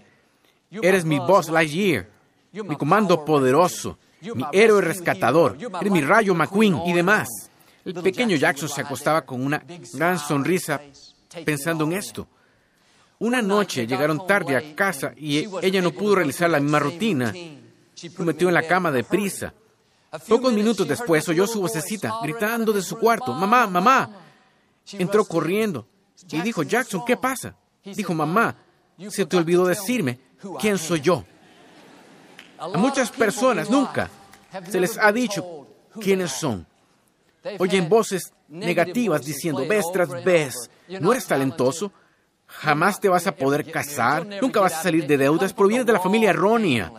Eres 0.71 1.05
mi 1.05 1.19
Boss 1.19 1.49
Lightyear. 1.49 2.09
Mi 2.53 2.77
comando 2.77 3.25
poderoso. 3.25 3.99
Mi 4.21 4.45
héroe 4.53 4.81
rescatador. 4.81 5.57
Eres 5.81 5.93
mi 5.93 6.01
rayo 6.01 6.35
McQueen 6.35 6.79
y 6.87 6.93
demás. 6.93 7.29
El 7.85 7.95
pequeño 7.95 8.37
Jackson 8.37 8.69
se 8.69 8.81
acostaba 8.81 9.23
con 9.23 9.45
una 9.45 9.63
gran 9.93 10.19
sonrisa 10.19 10.81
pensando 11.45 11.85
en 11.85 11.93
esto. 11.93 12.27
Una 13.19 13.43
noche 13.43 13.87
llegaron 13.87 14.27
tarde 14.27 14.57
a 14.57 14.75
casa 14.75 15.13
y 15.17 15.47
ella 15.63 15.83
no 15.83 15.93
pudo 15.93 16.17
realizar 16.17 16.49
la 16.51 16.61
misma 16.61 16.79
rutina. 16.79 17.33
Se 17.95 18.11
metió 18.23 18.49
en 18.49 18.55
la 18.55 18.67
cama 18.67 18.91
deprisa. 18.91 19.53
Pocos 20.29 20.53
minutos 20.53 20.87
después 20.87 21.29
oyó 21.29 21.47
su 21.47 21.61
vocecita 21.61 22.21
gritando 22.23 22.73
de 22.73 22.83
su 22.83 22.97
cuarto, 22.97 23.33
mamá, 23.33 23.67
mamá, 23.67 24.24
entró 24.93 25.25
corriendo 25.25 25.87
y 26.31 26.41
dijo, 26.41 26.63
Jackson, 26.63 27.03
¿qué 27.07 27.17
pasa? 27.17 27.57
Dijo, 27.85 28.15
mamá, 28.15 28.57
se 29.09 29.27
te 29.27 29.37
olvidó 29.37 29.67
decirme 29.67 30.21
quién 30.61 30.79
soy 30.79 31.01
yo. 31.01 31.25
A 32.59 32.69
muchas 32.79 33.11
personas 33.11 33.69
nunca 33.69 34.11
se 34.71 34.81
les 34.81 34.97
ha 34.99 35.13
dicho 35.13 35.67
quiénes 36.01 36.33
son. 36.33 36.67
Oyen 37.59 37.89
voces 37.89 38.33
negativas 38.49 39.25
diciendo, 39.25 39.67
ves 39.69 39.85
tras 39.93 40.25
vez, 40.25 40.71
no 41.01 41.13
eres 41.13 41.27
talentoso, 41.27 41.93
jamás 42.47 43.01
te 43.01 43.09
vas 43.09 43.27
a 43.27 43.35
poder 43.35 43.71
casar, 43.71 44.27
nunca 44.41 44.61
vas 44.61 44.75
a 44.75 44.83
salir 44.83 45.07
de 45.07 45.19
deudas, 45.19 45.53
provienes 45.53 45.87
de 45.87 45.93
la 45.93 46.01
familia 46.01 46.31
errónea. 46.31 46.93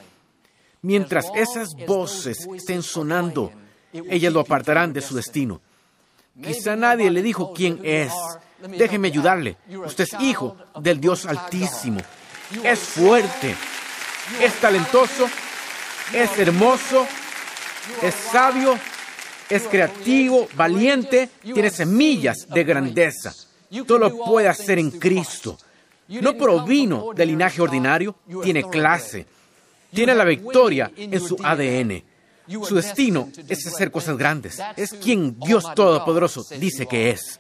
Mientras 0.81 1.31
esas 1.33 1.73
voces 1.87 2.47
estén 2.53 2.83
sonando, 2.83 3.51
ellas 3.91 4.31
lo 4.31 4.41
apartarán 4.41 4.93
de 4.93 5.01
su 5.01 5.15
destino. 5.15 5.61
Quizá 6.41 6.75
nadie 6.75 7.09
le 7.09 7.21
dijo 7.21 7.53
quién 7.53 7.79
es. 7.83 8.11
Déjeme 8.77 9.07
ayudarle. 9.07 9.57
Usted 9.85 10.03
es 10.03 10.13
hijo 10.21 10.57
del 10.79 10.99
Dios 10.99 11.25
Altísimo. 11.25 12.01
Es 12.63 12.79
fuerte. 12.79 13.55
Es 14.41 14.53
talentoso. 14.59 15.29
Es 16.13 16.37
hermoso. 16.37 17.07
Es 18.01 18.13
sabio. 18.31 18.77
Es 19.49 19.63
creativo, 19.63 20.47
valiente. 20.55 21.29
Tiene 21.41 21.69
semillas 21.69 22.47
de 22.49 22.63
grandeza. 22.63 23.33
Todo 23.87 23.97
lo 23.97 24.17
puede 24.17 24.47
hacer 24.47 24.79
en 24.79 24.91
Cristo. 24.91 25.57
No 26.07 26.35
provino 26.35 27.13
del 27.13 27.29
linaje 27.29 27.61
ordinario. 27.61 28.15
Tiene 28.43 28.63
clase. 28.69 29.25
Tiene 29.93 30.13
la 30.13 30.25
victoria 30.25 30.91
en 30.97 31.19
su 31.21 31.37
ADN. 31.41 32.03
Su 32.47 32.75
destino 32.75 33.29
es 33.47 33.65
hacer 33.67 33.91
cosas 33.91 34.17
grandes. 34.17 34.59
Es 34.75 34.93
quien 34.93 35.39
Dios 35.39 35.65
Todopoderoso 35.73 36.45
dice 36.59 36.85
que 36.85 37.11
es. 37.11 37.39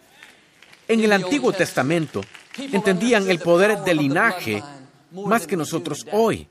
En 0.87 1.03
el 1.03 1.11
Antiguo 1.11 1.51
Testamento 1.51 2.21
entendían 2.57 3.29
el 3.29 3.39
poder 3.39 3.79
del 3.79 3.97
linaje 3.97 4.63
más 5.11 5.47
que 5.47 5.57
nosotros 5.57 6.05
hoy. 6.11 6.47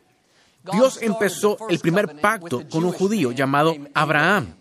Dios 0.72 0.98
empezó 1.02 1.58
el 1.68 1.78
primer 1.78 2.20
pacto 2.20 2.66
con 2.68 2.84
un 2.84 2.92
judío 2.92 3.32
llamado 3.32 3.76
Abraham. 3.92 4.54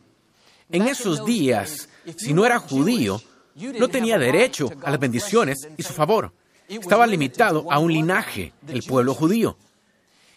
En 0.70 0.88
esos 0.88 1.24
días, 1.26 1.88
si 2.18 2.34
no 2.34 2.46
era 2.46 2.60
judío, 2.60 3.22
no 3.56 3.88
tenía 3.88 4.18
derecho 4.18 4.70
a 4.84 4.92
las 4.92 5.00
bendiciones 5.00 5.68
y 5.78 5.84
su 5.84 5.94
favor. 5.94 6.34
Estaba 6.68 7.08
limitado 7.08 7.72
a 7.72 7.80
un 7.80 7.94
linaje, 7.94 8.54
el 8.68 8.84
pueblo 8.84 9.14
judío. 9.14 9.58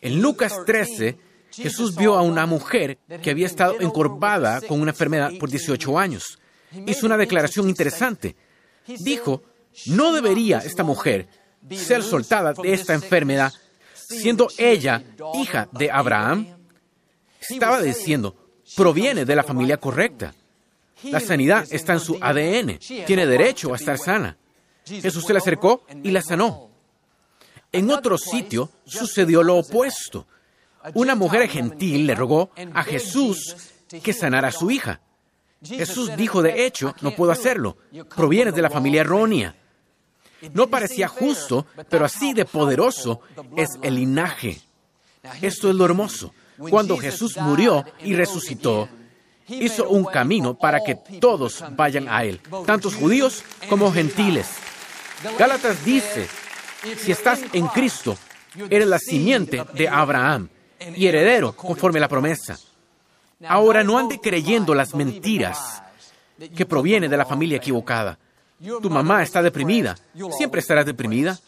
En 0.01 0.21
Lucas 0.21 0.55
13, 0.65 1.19
Jesús 1.57 1.97
vio 1.97 2.15
a 2.15 2.23
una 2.23 2.47
mujer 2.47 2.99
que 3.23 3.31
había 3.31 3.47
estado 3.47 3.81
encorvada 3.81 4.61
con 4.61 4.81
una 4.81 4.91
enfermedad 4.91 5.33
por 5.39 5.51
18 5.51 5.99
años. 5.99 6.39
Hizo 6.87 7.07
una 7.07 7.17
declaración 7.17 7.69
interesante. 7.69 8.37
Dijo, 8.87 9.43
no 9.87 10.13
debería 10.13 10.59
esta 10.59 10.85
mujer 10.85 11.29
ser 11.75 12.03
soltada 12.03 12.53
de 12.53 12.73
esta 12.73 12.95
enfermedad, 12.95 13.53
siendo 13.95 14.49
ella 14.59 15.03
hija 15.35 15.69
de 15.73 15.91
Abraham. 15.91 16.47
Estaba 17.41 17.81
diciendo, 17.81 18.37
proviene 18.77 19.25
de 19.25 19.37
la 19.37 19.43
familia 19.43 19.79
correcta. 19.79 20.35
La 21.05 21.21
sanidad 21.21 21.67
está 21.71 21.95
en 21.95 22.01
su 22.01 22.19
ADN. 22.21 22.79
Tiene 23.07 23.27
derecho 23.27 23.73
a 23.73 23.77
estar 23.77 23.99
sana. 23.99 24.37
Jesús 24.85 25.25
se 25.25 25.33
le 25.33 25.39
acercó 25.39 25.85
y 26.03 26.11
la 26.11 26.23
sanó. 26.23 26.71
En 27.73 27.91
otro 27.91 28.17
sitio 28.19 28.71
sucedió 28.85 29.43
lo 29.43 29.57
opuesto 29.57 30.27
una 30.95 31.15
mujer 31.15 31.49
gentil 31.49 32.07
le 32.07 32.15
rogó 32.15 32.51
a 32.75 32.83
Jesús 32.83 33.57
que 34.03 34.13
sanara 34.13 34.49
a 34.49 34.53
su 34.53 34.71
hija. 34.71 35.01
Jesús 35.65 36.17
dijo, 36.17 36.43
de 36.43 36.67
hecho, 36.67 36.95
no 37.01 37.13
puedo 37.13 37.33
hacerlo. 37.33 37.77
Proviene 38.15 38.53
de 38.53 38.63
la 38.63 38.71
familia 38.71 39.01
errónea. 39.01 39.57
No 40.53 40.69
parecía 40.69 41.09
justo, 41.09 41.67
pero 41.89 42.05
así 42.05 42.35
de 42.35 42.45
poderoso 42.45 43.21
es 43.57 43.71
el 43.83 43.97
linaje. 43.97 44.61
Esto 45.41 45.71
es 45.71 45.75
lo 45.75 45.85
hermoso. 45.85 46.33
Cuando 46.59 46.97
Jesús 46.97 47.37
murió 47.39 47.85
y 48.03 48.15
resucitó, 48.15 48.89
hizo 49.49 49.89
un 49.89 50.05
camino 50.05 50.55
para 50.55 50.81
que 50.81 50.97
todos 51.21 51.65
vayan 51.73 52.09
a 52.09 52.25
Él, 52.25 52.41
tantos 52.67 52.95
judíos 52.95 53.43
como 53.69 53.93
gentiles. 53.93 54.49
Gálatas 55.39 55.85
dice, 55.85 56.29
si 56.99 57.13
estás 57.13 57.41
en 57.53 57.67
Cristo, 57.69 58.17
eres 58.71 58.87
la 58.87 58.99
simiente 58.99 59.65
de 59.75 59.89
Abraham 59.89 60.49
y 60.95 61.07
heredero 61.07 61.53
conforme 61.55 61.99
a 61.99 62.03
la 62.03 62.09
promesa. 62.09 62.59
Ahora 63.47 63.85
no 63.85 63.99
ande 63.99 64.19
creyendo 64.21 64.75
las 64.75 64.95
mentiras 64.95 65.83
que 66.55 66.67
provienen 66.67 67.11
de 67.11 67.17
la 67.17 67.27
familia 67.27 67.59
equivocada. 67.59 68.19
Tu 68.59 68.89
mamá 68.89 69.23
está 69.23 69.43
deprimida, 69.43 69.97
siempre 70.37 70.61
estarás 70.61 70.87
deprimida. 70.87 71.39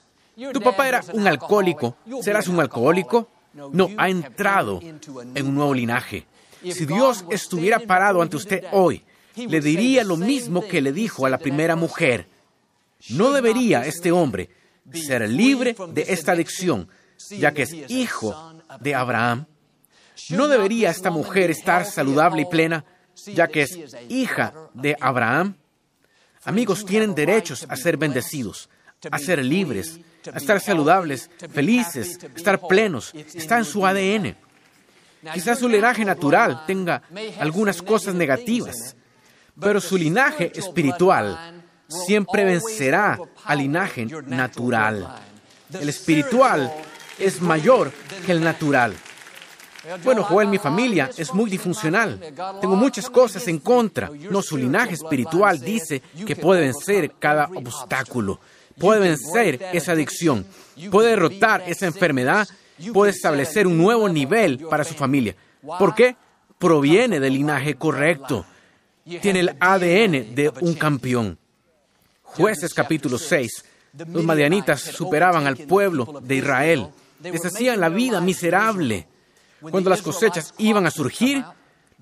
Tu 0.52 0.60
papá 0.60 0.88
era 0.88 1.02
un 1.12 1.26
alcohólico, 1.26 1.96
serás 2.22 2.48
un 2.48 2.60
alcohólico. 2.60 3.28
No, 3.54 3.88
ha 3.96 4.08
entrado 4.08 4.80
en 4.82 5.46
un 5.46 5.54
nuevo 5.54 5.74
linaje. 5.74 6.26
Si 6.62 6.86
Dios 6.86 7.24
estuviera 7.30 7.78
parado 7.78 8.20
ante 8.22 8.36
usted 8.36 8.64
hoy, 8.72 9.02
le 9.36 9.60
diría 9.60 10.04
lo 10.04 10.16
mismo 10.16 10.66
que 10.66 10.80
le 10.80 10.92
dijo 10.92 11.26
a 11.26 11.30
la 11.30 11.38
primera 11.38 11.76
mujer. 11.76 12.28
No 13.10 13.32
debería 13.32 13.84
este 13.86 14.12
hombre 14.12 14.50
ser 14.92 15.28
libre 15.28 15.76
de 15.92 16.04
esta 16.08 16.32
adicción, 16.32 16.88
ya 17.30 17.52
que 17.52 17.62
es 17.62 17.72
hijo 17.88 18.54
de 18.80 18.94
Abraham. 18.94 19.46
¿No 20.30 20.48
debería 20.48 20.90
esta 20.90 21.10
mujer 21.10 21.50
estar 21.50 21.84
saludable 21.84 22.42
y 22.42 22.46
plena, 22.46 22.84
ya 23.26 23.48
que 23.48 23.62
es 23.62 23.78
hija 24.08 24.52
de 24.74 24.96
Abraham? 25.00 25.56
Amigos, 26.44 26.84
tienen 26.84 27.14
derechos 27.14 27.66
a 27.68 27.76
ser 27.76 27.96
bendecidos, 27.96 28.68
a 29.10 29.18
ser 29.18 29.44
libres, 29.44 30.00
a 30.32 30.38
estar 30.38 30.60
saludables, 30.60 31.30
felices, 31.52 32.18
estar 32.34 32.60
plenos. 32.66 33.12
Está 33.14 33.58
en 33.58 33.64
su 33.64 33.86
ADN. 33.86 34.36
Quizás 35.34 35.58
su 35.58 35.68
linaje 35.68 36.04
natural 36.04 36.64
tenga 36.66 37.02
algunas 37.40 37.82
cosas 37.82 38.14
negativas, 38.14 38.96
pero 39.60 39.80
su 39.80 39.96
linaje 39.96 40.52
espiritual 40.54 41.64
siempre 41.88 42.44
vencerá 42.44 43.18
al 43.44 43.58
linaje 43.58 44.06
natural. 44.26 45.22
El 45.72 45.88
espiritual 45.88 46.72
es 47.18 47.40
mayor 47.40 47.92
que 48.24 48.32
el 48.32 48.42
natural. 48.42 48.94
Bueno, 50.04 50.22
Joel, 50.22 50.48
mi 50.48 50.58
familia 50.58 51.10
es 51.16 51.32
muy 51.32 51.48
disfuncional. 51.48 52.20
Tengo 52.60 52.76
muchas 52.76 53.08
cosas 53.08 53.46
en 53.48 53.58
contra. 53.58 54.10
No, 54.30 54.42
su 54.42 54.56
linaje 54.56 54.94
espiritual 54.94 55.60
dice 55.60 56.02
que 56.26 56.36
puede 56.36 56.62
vencer 56.62 57.12
cada 57.18 57.48
obstáculo, 57.54 58.40
puede 58.76 59.00
vencer 59.00 59.62
esa 59.72 59.92
adicción, 59.92 60.44
puede 60.90 61.10
derrotar 61.10 61.62
esa 61.66 61.86
enfermedad, 61.86 62.46
puede 62.92 63.12
establecer 63.12 63.66
un 63.66 63.78
nuevo 63.78 64.08
nivel 64.08 64.58
para 64.68 64.84
su 64.84 64.94
familia. 64.94 65.34
¿Por 65.78 65.94
qué? 65.94 66.16
Proviene 66.58 67.20
del 67.20 67.34
linaje 67.34 67.74
correcto. 67.76 68.44
Tiene 69.22 69.40
el 69.40 69.56
ADN 69.58 70.34
de 70.34 70.52
un 70.60 70.74
campeón. 70.74 71.38
Jueces 72.22 72.74
capítulo 72.74 73.16
6. 73.16 73.64
Los 74.12 74.22
madianitas 74.22 74.82
superaban 74.82 75.46
al 75.46 75.56
pueblo 75.56 76.20
de 76.22 76.36
Israel. 76.36 76.88
Les 77.22 77.44
hacían 77.44 77.80
la 77.80 77.88
vida 77.88 78.20
miserable. 78.20 79.06
Cuando 79.60 79.90
las 79.90 80.02
cosechas 80.02 80.54
iban 80.58 80.86
a 80.86 80.90
surgir, 80.90 81.44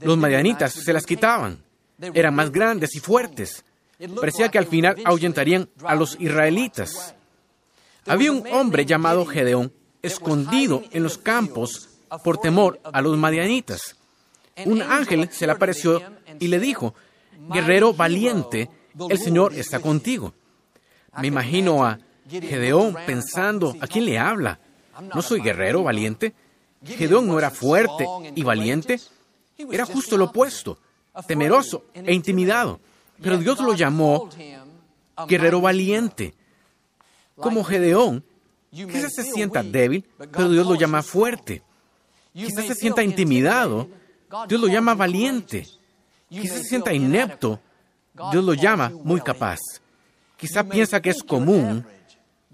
los 0.00 0.18
madianitas 0.18 0.72
se 0.72 0.92
las 0.92 1.06
quitaban. 1.06 1.62
Eran 1.98 2.34
más 2.34 2.50
grandes 2.50 2.94
y 2.94 3.00
fuertes. 3.00 3.64
Parecía 4.20 4.50
que 4.50 4.58
al 4.58 4.66
final 4.66 4.96
ahuyentarían 5.04 5.68
a 5.84 5.94
los 5.94 6.16
israelitas. 6.20 7.14
Había 8.06 8.30
un 8.30 8.46
hombre 8.52 8.84
llamado 8.84 9.24
Gedeón, 9.24 9.72
escondido 10.02 10.84
en 10.92 11.02
los 11.02 11.18
campos 11.18 11.88
por 12.22 12.38
temor 12.38 12.78
a 12.84 13.00
los 13.00 13.16
madianitas. 13.16 13.96
Un 14.64 14.82
ángel 14.82 15.28
se 15.32 15.46
le 15.46 15.52
apareció 15.52 16.02
y 16.38 16.48
le 16.48 16.60
dijo, 16.60 16.94
Guerrero 17.52 17.94
valiente, 17.94 18.70
el 19.08 19.18
Señor 19.18 19.54
está 19.54 19.80
contigo. 19.80 20.34
Me 21.18 21.28
imagino 21.28 21.84
a 21.84 21.98
Gedeón 22.28 22.96
pensando, 23.06 23.74
¿a 23.80 23.86
quién 23.86 24.04
le 24.04 24.18
habla? 24.18 24.60
¿No 25.00 25.22
soy 25.22 25.40
guerrero 25.40 25.82
valiente? 25.82 26.34
Gedeón 26.84 27.26
no 27.26 27.38
era 27.38 27.50
fuerte 27.50 28.06
y 28.34 28.42
valiente, 28.42 29.00
era 29.70 29.84
justo 29.86 30.16
lo 30.16 30.26
opuesto, 30.26 30.78
temeroso 31.26 31.84
e 31.94 32.14
intimidado. 32.14 32.80
Pero 33.20 33.38
Dios 33.38 33.60
lo 33.60 33.74
llamó 33.74 34.28
guerrero 35.26 35.60
valiente. 35.60 36.34
Como 37.34 37.64
Gedeón, 37.64 38.24
quizás 38.70 39.14
se 39.14 39.24
sienta 39.24 39.62
débil, 39.62 40.04
pero 40.18 40.48
Dios 40.48 40.66
lo 40.66 40.74
llama 40.74 41.02
fuerte. 41.02 41.62
Quizás 42.32 42.66
se 42.66 42.74
sienta 42.74 43.02
intimidado, 43.02 43.88
Dios 44.48 44.60
lo 44.60 44.68
llama 44.68 44.94
valiente. 44.94 45.66
Quizás 46.28 46.58
se 46.58 46.64
sienta 46.64 46.92
inepto, 46.92 47.60
Dios 48.30 48.44
lo 48.44 48.54
llama 48.54 48.90
muy 48.90 49.20
capaz. 49.20 49.58
Quizá 50.36 50.64
piensa 50.64 51.00
que 51.00 51.10
es 51.10 51.22
común, 51.22 51.84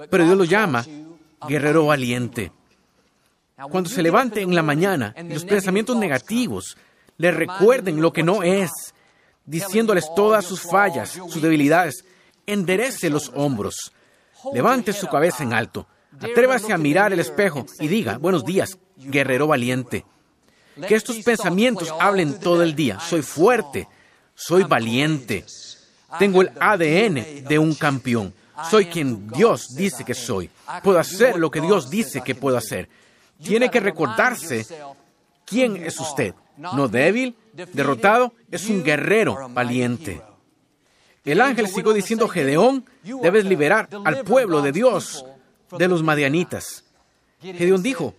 pero 0.09 0.25
Dios 0.25 0.37
lo 0.37 0.45
llama 0.45 0.85
guerrero 1.49 1.87
valiente. 1.87 2.53
Cuando 3.71 3.89
se 3.89 4.03
levante 4.03 4.41
en 4.41 4.55
la 4.55 4.63
mañana 4.63 5.15
los 5.29 5.45
pensamientos 5.45 5.97
negativos 5.97 6.77
le 7.19 7.31
recuerden 7.31 8.01
lo 8.01 8.13
que 8.13 8.23
no 8.23 8.43
es, 8.43 8.71
diciéndoles 9.45 10.07
todas 10.17 10.45
sus 10.45 10.63
fallas, 10.63 11.11
sus 11.11 11.41
debilidades, 11.41 12.05
enderece 12.47 13.11
los 13.11 13.31
hombros, 13.35 13.93
levante 14.53 14.93
su 14.93 15.07
cabeza 15.07 15.43
en 15.43 15.53
alto, 15.53 15.87
atrévase 16.21 16.73
a 16.73 16.79
mirar 16.79 17.13
el 17.13 17.21
espejo 17.21 17.67
y 17.79 17.89
diga, 17.89 18.19
buenos 18.19 18.45
días, 18.45 18.79
guerrero 18.97 19.47
valiente. 19.47 20.05
Que 20.89 20.95
estos 20.95 21.19
pensamientos 21.19 21.93
hablen 22.01 22.41
todo 22.41 22.63
el 22.63 22.75
día. 22.75 22.99
Soy 22.99 23.23
fuerte, 23.23 23.89
soy 24.35 24.65
valiente, 24.65 25.45
tengo 26.19 26.43
el 26.43 26.51
ADN 26.59 27.45
de 27.47 27.59
un 27.59 27.75
campeón. 27.75 28.35
Soy 28.71 28.87
quien 28.87 29.29
Dios 29.29 29.75
dice 29.75 30.05
que 30.05 30.15
soy. 30.15 30.51
Puedo 30.83 30.99
hacer 30.99 31.39
lo 31.39 31.51
que 31.51 31.61
Dios 31.61 31.91
dice 31.91 32.23
que 32.23 32.35
puedo 32.35 32.57
hacer. 32.57 32.89
Tiene 33.43 33.71
que 33.71 33.81
recordarse 33.81 34.67
quién 35.45 35.77
es 35.77 35.99
usted. 35.99 36.35
No 36.57 36.89
débil, 36.89 37.37
derrotado, 37.73 38.35
es 38.51 38.69
un 38.69 38.83
guerrero 38.83 39.49
valiente. 39.51 40.23
El 41.25 41.41
ángel 41.41 41.69
siguió 41.69 41.93
diciendo, 41.93 42.29
Gedeón, 42.29 42.85
debes 43.03 43.45
liberar 43.45 43.89
al 44.05 44.25
pueblo 44.25 44.61
de 44.61 44.73
Dios 44.73 45.25
de 45.71 45.89
los 45.89 46.03
madianitas. 46.03 46.85
Gedeón 47.41 47.83
dijo, 47.83 48.15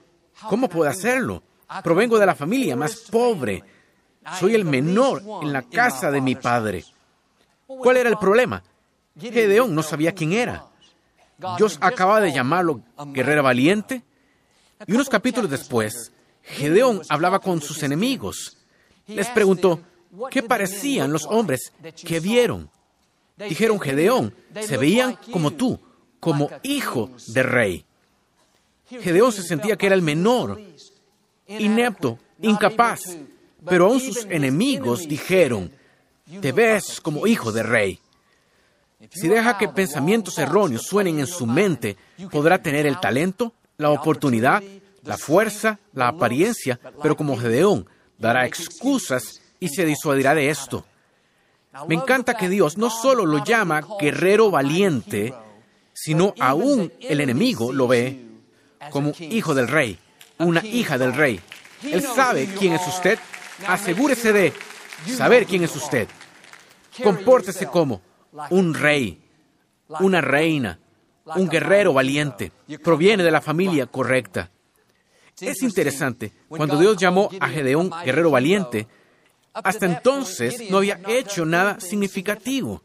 ¿cómo 0.49 0.67
puedo 0.67 0.89
hacerlo? 0.89 1.43
Provengo 1.83 2.17
de 2.19 2.25
la 2.25 2.35
familia 2.35 2.75
más 2.75 2.95
pobre. 3.11 3.63
Soy 4.39 4.55
el 4.55 4.65
menor 4.65 5.21
en 5.41 5.51
la 5.51 5.63
casa 5.63 6.11
de 6.11 6.21
mi 6.21 6.35
padre. 6.35 6.83
¿Cuál 7.65 7.97
era 7.97 8.09
el 8.09 8.17
problema? 8.17 8.63
Gedeón 9.19 9.75
no 9.75 9.83
sabía 9.83 10.13
quién 10.13 10.33
era. 10.33 10.65
Dios 11.57 11.77
acaba 11.81 12.21
de 12.21 12.31
llamarlo 12.31 12.81
guerrero 13.07 13.43
valiente. 13.43 14.03
Y 14.85 14.93
unos 14.93 15.09
capítulos 15.09 15.49
después, 15.49 16.11
Gedeón 16.41 17.01
hablaba 17.09 17.39
con 17.39 17.61
sus 17.61 17.83
enemigos. 17.83 18.57
Les 19.07 19.27
preguntó, 19.29 19.81
¿qué 20.29 20.43
parecían 20.43 21.11
los 21.11 21.25
hombres 21.25 21.73
que 22.05 22.19
vieron? 22.19 22.69
Dijeron, 23.37 23.79
Gedeón, 23.79 24.33
se 24.61 24.77
veían 24.77 25.17
como 25.31 25.51
tú, 25.51 25.79
como 26.19 26.49
hijo 26.63 27.11
de 27.27 27.43
rey. 27.43 27.85
Gedeón 28.89 29.31
se 29.31 29.43
sentía 29.43 29.75
que 29.75 29.87
era 29.87 29.95
el 29.95 30.01
menor, 30.01 30.59
inepto, 31.47 32.19
incapaz, 32.41 33.01
pero 33.65 33.85
aún 33.85 33.99
sus 33.99 34.25
enemigos 34.25 35.07
dijeron, 35.07 35.71
te 36.41 36.51
ves 36.51 37.01
como 37.01 37.25
hijo 37.27 37.51
de 37.51 37.63
rey. 37.63 37.99
Si 39.13 39.27
deja 39.27 39.57
que 39.57 39.67
pensamientos 39.67 40.37
erróneos 40.37 40.83
suenen 40.83 41.19
en 41.19 41.27
su 41.27 41.45
mente, 41.45 41.97
podrá 42.31 42.61
tener 42.61 42.85
el 42.85 42.99
talento, 42.99 43.53
la 43.77 43.91
oportunidad, 43.91 44.63
la 45.03 45.17
fuerza, 45.17 45.79
la 45.93 46.07
apariencia, 46.07 46.79
pero 47.01 47.15
como 47.15 47.37
Gedeón, 47.37 47.87
dará 48.17 48.45
excusas 48.45 49.41
y 49.59 49.69
se 49.69 49.85
disuadirá 49.85 50.33
de 50.33 50.49
esto. 50.49 50.85
Me 51.87 51.95
encanta 51.95 52.35
que 52.35 52.49
Dios 52.49 52.77
no 52.77 52.89
solo 52.89 53.25
lo 53.25 53.43
llama 53.43 53.81
guerrero 53.99 54.49
valiente, 54.51 55.33
sino 55.93 56.33
aún 56.39 56.91
el 56.99 57.21
enemigo 57.21 57.71
lo 57.71 57.87
ve 57.87 58.25
como 58.89 59.13
hijo 59.19 59.53
del 59.53 59.67
rey, 59.67 59.99
una 60.39 60.65
hija 60.65 60.97
del 60.97 61.13
rey. 61.13 61.39
Él 61.83 62.01
sabe 62.01 62.47
quién 62.57 62.73
es 62.73 62.87
usted. 62.87 63.19
Asegúrese 63.67 64.33
de 64.33 64.53
saber 65.15 65.45
quién 65.45 65.63
es 65.63 65.75
usted. 65.75 66.07
Compórtese 67.03 67.67
como 67.67 68.01
un 68.49 68.73
rey, 68.73 69.21
una 69.99 70.21
reina, 70.21 70.79
un 71.35 71.47
guerrero 71.47 71.93
valiente. 71.93 72.51
Proviene 72.83 73.23
de 73.23 73.31
la 73.31 73.41
familia 73.41 73.85
correcta. 73.87 74.49
Es 75.39 75.61
interesante, 75.63 76.31
cuando 76.47 76.77
Dios 76.77 76.97
llamó 76.97 77.29
a 77.39 77.49
Gedeón 77.49 77.91
guerrero 78.05 78.31
valiente, 78.31 78.87
Hasta 79.53 79.85
entonces 79.85 80.69
no 80.71 80.77
había 80.77 80.99
hecho 81.07 81.45
nada 81.45 81.79
significativo. 81.79 82.81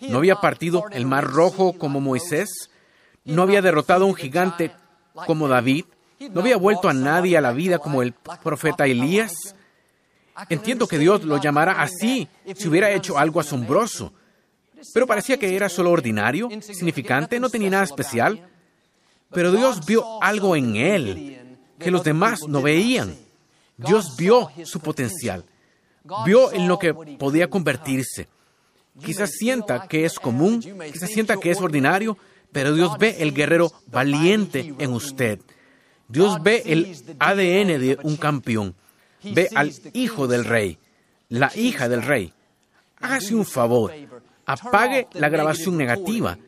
No 0.00 0.18
había 0.18 0.36
partido 0.36 0.84
el 0.90 1.06
mar 1.06 1.24
rojo 1.24 1.72
como 1.74 2.00
Moisés. 2.00 2.70
No 3.24 3.42
había 3.42 3.62
derrotado 3.62 4.04
a 4.04 4.08
un 4.08 4.14
gigante 4.14 4.72
como 5.26 5.48
David. 5.48 5.86
No 6.30 6.40
había 6.40 6.56
vuelto 6.56 6.88
a 6.88 6.92
nadie 6.92 7.36
a 7.36 7.40
la 7.40 7.52
vida 7.52 7.78
como 7.78 8.02
el 8.02 8.12
profeta 8.12 8.86
Elías. 8.86 9.54
Entiendo 10.48 10.86
que 10.86 10.98
Dios 10.98 11.24
lo 11.24 11.40
llamara 11.40 11.80
así 11.80 12.28
si 12.54 12.68
hubiera 12.68 12.90
hecho 12.90 13.18
algo 13.18 13.40
asombroso. 13.40 14.12
Pero 14.92 15.06
parecía 15.06 15.38
que 15.38 15.54
era 15.54 15.68
solo 15.68 15.90
ordinario, 15.90 16.48
significante, 16.60 17.38
no 17.40 17.50
tenía 17.50 17.70
nada 17.70 17.84
especial. 17.84 18.48
Pero 19.30 19.52
Dios 19.52 19.84
vio 19.86 20.22
algo 20.22 20.56
en 20.56 20.76
él 20.76 21.58
que 21.78 21.90
los 21.90 22.04
demás 22.04 22.46
no 22.48 22.62
veían. 22.62 23.16
Dios 23.76 24.16
vio 24.16 24.50
su 24.64 24.80
potencial, 24.80 25.44
vio 26.24 26.52
en 26.52 26.68
lo 26.68 26.78
que 26.78 26.94
podía 26.94 27.48
convertirse. 27.48 28.28
Quizás 29.04 29.32
sienta 29.32 29.88
que 29.88 30.04
es 30.04 30.18
común, 30.18 30.60
quizás 30.60 31.10
sienta 31.10 31.36
que 31.38 31.50
es 31.50 31.60
ordinario, 31.60 32.18
pero 32.52 32.74
Dios 32.74 32.98
ve 32.98 33.16
el 33.20 33.32
guerrero 33.32 33.72
valiente 33.86 34.74
en 34.78 34.92
usted. 34.92 35.40
Dios 36.08 36.42
ve 36.42 36.62
el 36.66 36.94
ADN 37.18 37.80
de 37.80 37.98
un 38.02 38.16
campeón. 38.16 38.74
Ve 39.22 39.48
al 39.54 39.72
hijo 39.94 40.26
del 40.26 40.44
rey, 40.44 40.78
la 41.28 41.50
hija 41.56 41.88
del 41.88 42.02
rey. 42.02 42.32
Hágase 43.00 43.34
un 43.34 43.46
favor, 43.46 43.92
apague 44.46 45.08
la 45.12 45.28
grabación 45.28 45.76
negativa 45.76 46.38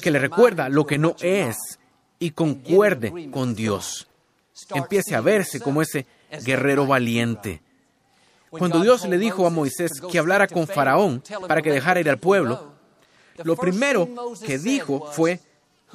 que 0.00 0.10
le 0.10 0.18
recuerda 0.18 0.68
lo 0.68 0.86
que 0.86 0.98
no 0.98 1.16
es 1.20 1.78
y 2.18 2.30
concuerde 2.30 3.30
con 3.30 3.54
Dios. 3.54 4.08
Empiece 4.74 5.14
a 5.14 5.20
verse 5.20 5.60
como 5.60 5.82
ese 5.82 6.06
guerrero 6.44 6.86
valiente. 6.86 7.62
Cuando 8.50 8.80
Dios 8.80 9.06
le 9.06 9.18
dijo 9.18 9.46
a 9.46 9.50
Moisés 9.50 9.92
que 10.10 10.18
hablara 10.18 10.46
con 10.46 10.66
Faraón 10.66 11.22
para 11.46 11.62
que 11.62 11.72
dejara 11.72 12.00
ir 12.00 12.10
al 12.10 12.18
pueblo, 12.18 12.72
lo 13.44 13.56
primero 13.56 14.08
que 14.44 14.58
dijo 14.58 15.10
fue, 15.12 15.40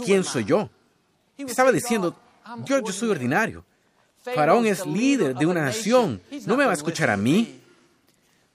¿quién 0.03 0.23
soy 0.23 0.45
yo? 0.45 0.69
Estaba 1.37 1.71
diciendo, 1.71 2.15
yo, 2.65 2.79
yo 2.79 2.91
soy 2.91 3.09
ordinario. 3.09 3.63
Faraón 4.33 4.65
es 4.65 4.85
líder 4.85 5.35
de 5.35 5.45
una 5.45 5.61
nación. 5.61 6.21
¿No 6.45 6.57
me 6.57 6.65
va 6.65 6.71
a 6.71 6.75
escuchar 6.75 7.09
a 7.09 7.17
mí? 7.17 7.61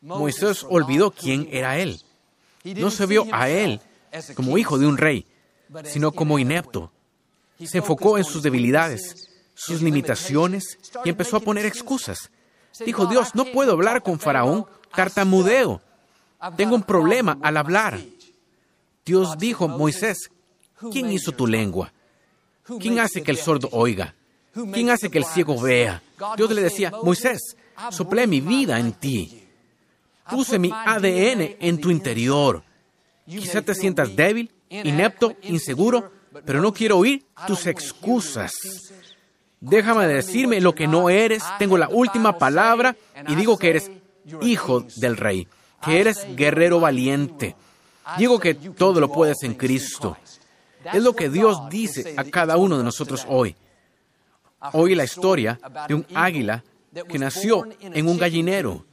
Moisés 0.00 0.66
olvidó 0.68 1.10
quién 1.10 1.48
era 1.50 1.78
él. 1.78 2.00
No 2.64 2.90
se 2.90 3.06
vio 3.06 3.26
a 3.32 3.48
él 3.48 3.80
como 4.34 4.58
hijo 4.58 4.78
de 4.78 4.86
un 4.86 4.98
rey, 4.98 5.26
sino 5.84 6.12
como 6.12 6.38
inepto. 6.38 6.92
Se 7.64 7.78
enfocó 7.78 8.18
en 8.18 8.24
sus 8.24 8.42
debilidades, 8.42 9.28
sus 9.54 9.82
limitaciones 9.82 10.78
y 11.04 11.10
empezó 11.10 11.36
a 11.36 11.40
poner 11.40 11.66
excusas. 11.66 12.30
Dijo, 12.84 13.06
Dios, 13.06 13.34
no 13.34 13.44
puedo 13.46 13.72
hablar 13.72 14.02
con 14.02 14.18
Faraón, 14.18 14.66
tartamudeo. 14.94 15.80
Tengo 16.56 16.74
un 16.74 16.82
problema 16.82 17.38
al 17.42 17.56
hablar. 17.56 18.00
Dios 19.04 19.36
dijo, 19.38 19.68
Moisés, 19.68 20.30
¿quién 20.92 21.10
hizo 21.10 21.32
tu 21.32 21.46
lengua? 21.46 21.92
¿Quién 22.78 22.98
hace 22.98 23.22
que 23.22 23.30
el 23.30 23.36
sordo 23.36 23.68
oiga? 23.72 24.14
¿Quién 24.72 24.90
hace 24.90 25.10
que 25.10 25.18
el 25.18 25.24
ciego 25.24 25.60
vea? 25.60 26.02
Dios 26.36 26.50
le 26.50 26.62
decía, 26.62 26.92
Moisés, 27.02 27.56
soplé 27.90 28.26
mi 28.26 28.40
vida 28.40 28.78
en 28.78 28.92
ti. 28.92 29.39
Puse 30.28 30.58
mi 30.58 30.70
ADN 30.72 31.56
en 31.60 31.80
tu 31.80 31.90
interior. 31.90 32.62
Quizá 33.26 33.62
te 33.62 33.74
sientas 33.74 34.14
débil, 34.16 34.50
inepto, 34.68 35.36
inseguro, 35.42 36.10
pero 36.44 36.60
no 36.60 36.72
quiero 36.72 36.98
oír 36.98 37.24
tus 37.46 37.66
excusas. 37.66 38.52
Déjame 39.60 40.06
decirme 40.06 40.60
lo 40.60 40.74
que 40.74 40.86
no 40.86 41.10
eres, 41.10 41.44
tengo 41.58 41.76
la 41.76 41.88
última 41.88 42.38
palabra 42.38 42.96
y 43.28 43.34
digo 43.34 43.58
que 43.58 43.70
eres 43.70 43.90
hijo 44.40 44.84
del 44.96 45.16
rey, 45.16 45.46
que 45.82 46.00
eres 46.00 46.26
guerrero 46.34 46.80
valiente. 46.80 47.56
Digo 48.16 48.38
que 48.38 48.54
todo 48.54 49.00
lo 49.00 49.12
puedes 49.12 49.42
en 49.42 49.54
Cristo. 49.54 50.16
Es 50.92 51.02
lo 51.02 51.14
que 51.14 51.28
Dios 51.28 51.68
dice 51.68 52.14
a 52.16 52.24
cada 52.24 52.56
uno 52.56 52.78
de 52.78 52.84
nosotros 52.84 53.26
hoy. 53.28 53.54
Hoy 54.72 54.94
la 54.94 55.04
historia 55.04 55.58
de 55.88 55.94
un 55.94 56.06
águila 56.14 56.64
que 57.08 57.18
nació 57.18 57.66
en 57.80 58.08
un 58.08 58.18
gallinero 58.18 58.84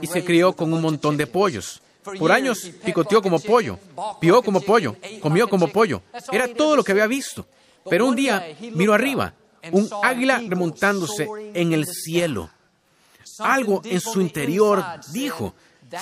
y 0.00 0.06
se 0.06 0.24
crió 0.24 0.52
con 0.52 0.72
un 0.72 0.82
montón 0.82 1.16
de 1.16 1.26
pollos. 1.26 1.82
Por 2.18 2.32
años 2.32 2.70
picoteó 2.84 3.20
como 3.20 3.38
pollo, 3.38 3.78
pió 4.20 4.42
como 4.42 4.60
pollo, 4.60 4.96
comió 5.20 5.48
como 5.48 5.68
pollo. 5.68 6.02
Era 6.32 6.48
todo 6.52 6.76
lo 6.76 6.84
que 6.84 6.92
había 6.92 7.06
visto. 7.06 7.46
Pero 7.88 8.06
un 8.06 8.16
día 8.16 8.56
miró 8.74 8.94
arriba 8.94 9.34
un 9.72 9.88
águila 10.02 10.42
remontándose 10.46 11.28
en 11.54 11.72
el 11.72 11.86
cielo. 11.86 12.50
Algo 13.38 13.82
en 13.84 14.00
su 14.00 14.20
interior 14.20 14.82
dijo, 15.12 15.54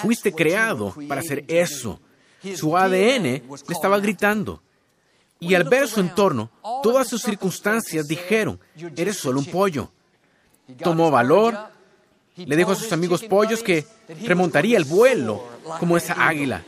fuiste 0.03 0.33
creado 0.33 0.95
para 1.09 1.21
hacer 1.21 1.45
eso. 1.49 2.01
Su 2.55 2.77
ADN 2.77 3.23
le 3.23 3.43
estaba 3.69 3.99
gritando. 3.99 4.63
Y 5.39 5.55
al 5.55 5.65
ver 5.65 5.87
su 5.87 6.01
entorno, 6.01 6.51
todas 6.83 7.09
sus 7.09 7.23
circunstancias 7.23 8.09
dijeron, 8.09 8.59
eres 8.97 9.19
solo 9.19 9.41
un 9.41 9.47
pollo. 9.47 9.91
Tomó 10.83 11.11
valor, 11.11 11.57
le 12.37 12.57
dijo 12.57 12.73
a 12.73 12.77
sus 12.77 12.93
amigos 12.93 13.23
pollos 13.25 13.63
que 13.63 13.87
remontaría 14.25 14.77
el 14.77 14.85
vuelo 14.85 15.45
como 15.81 15.97
esa 15.97 16.15
águila. 16.27 16.63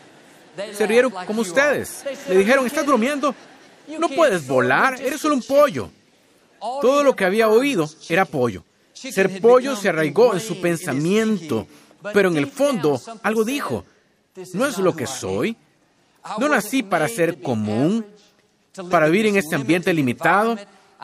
Se 0.73 0.87
rieron 0.87 1.13
como 1.27 1.43
ustedes. 1.43 2.05
Le 2.29 2.39
dijeron, 2.39 2.67
¿estás 2.67 2.87
bromeando? 2.87 3.35
No 3.99 4.09
puedes 4.09 4.47
volar, 4.47 5.01
eres 5.01 5.21
solo 5.21 5.35
un 5.35 5.43
pollo. 5.43 5.91
Todo 6.59 7.05
lo 7.05 7.15
que 7.15 7.25
había 7.25 7.49
oído 7.49 7.89
era 8.09 8.25
pollo. 8.25 8.65
Ser 8.93 9.41
pollo 9.41 9.77
se 9.77 9.89
arraigó 9.91 10.35
en 10.35 10.41
su 10.41 10.61
pensamiento, 10.61 11.67
pero 12.13 12.29
en 12.29 12.37
el 12.37 12.49
fondo 12.49 13.01
algo 13.23 13.45
dijo, 13.45 13.85
no 14.55 14.67
es 14.67 14.79
lo 14.79 14.97
que 14.97 15.07
soy. 15.07 15.57
No 16.39 16.49
nací 16.49 16.83
para 16.83 17.09
ser 17.09 17.41
común, 17.41 18.05
para 18.91 19.07
vivir 19.07 19.27
en 19.27 19.37
este 19.37 19.55
ambiente 19.55 19.93
limitado. 19.93 20.59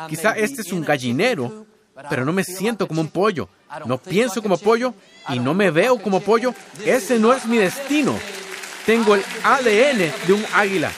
Quizá 0.08 0.32
este 0.32 0.62
es 0.62 0.72
un 0.72 0.82
gallinero, 0.82 1.66
pero 2.08 2.24
no 2.24 2.32
me 2.32 2.44
siento 2.44 2.86
como 2.88 3.00
un 3.00 3.08
pollo. 3.08 3.48
No 3.86 3.98
pienso 3.98 4.42
como 4.42 4.58
pollo 4.58 4.94
y 5.28 5.38
no 5.38 5.54
me 5.54 5.70
veo 5.70 5.98
como 5.98 6.20
pollo. 6.20 6.54
Ese 6.84 7.18
no 7.18 7.32
es 7.32 7.46
mi 7.46 7.58
destino. 7.58 8.18
Tengo 8.86 9.14
el 9.14 9.24
ADN 9.42 10.12
de 10.26 10.32
un 10.32 10.44
águila. 10.54 10.90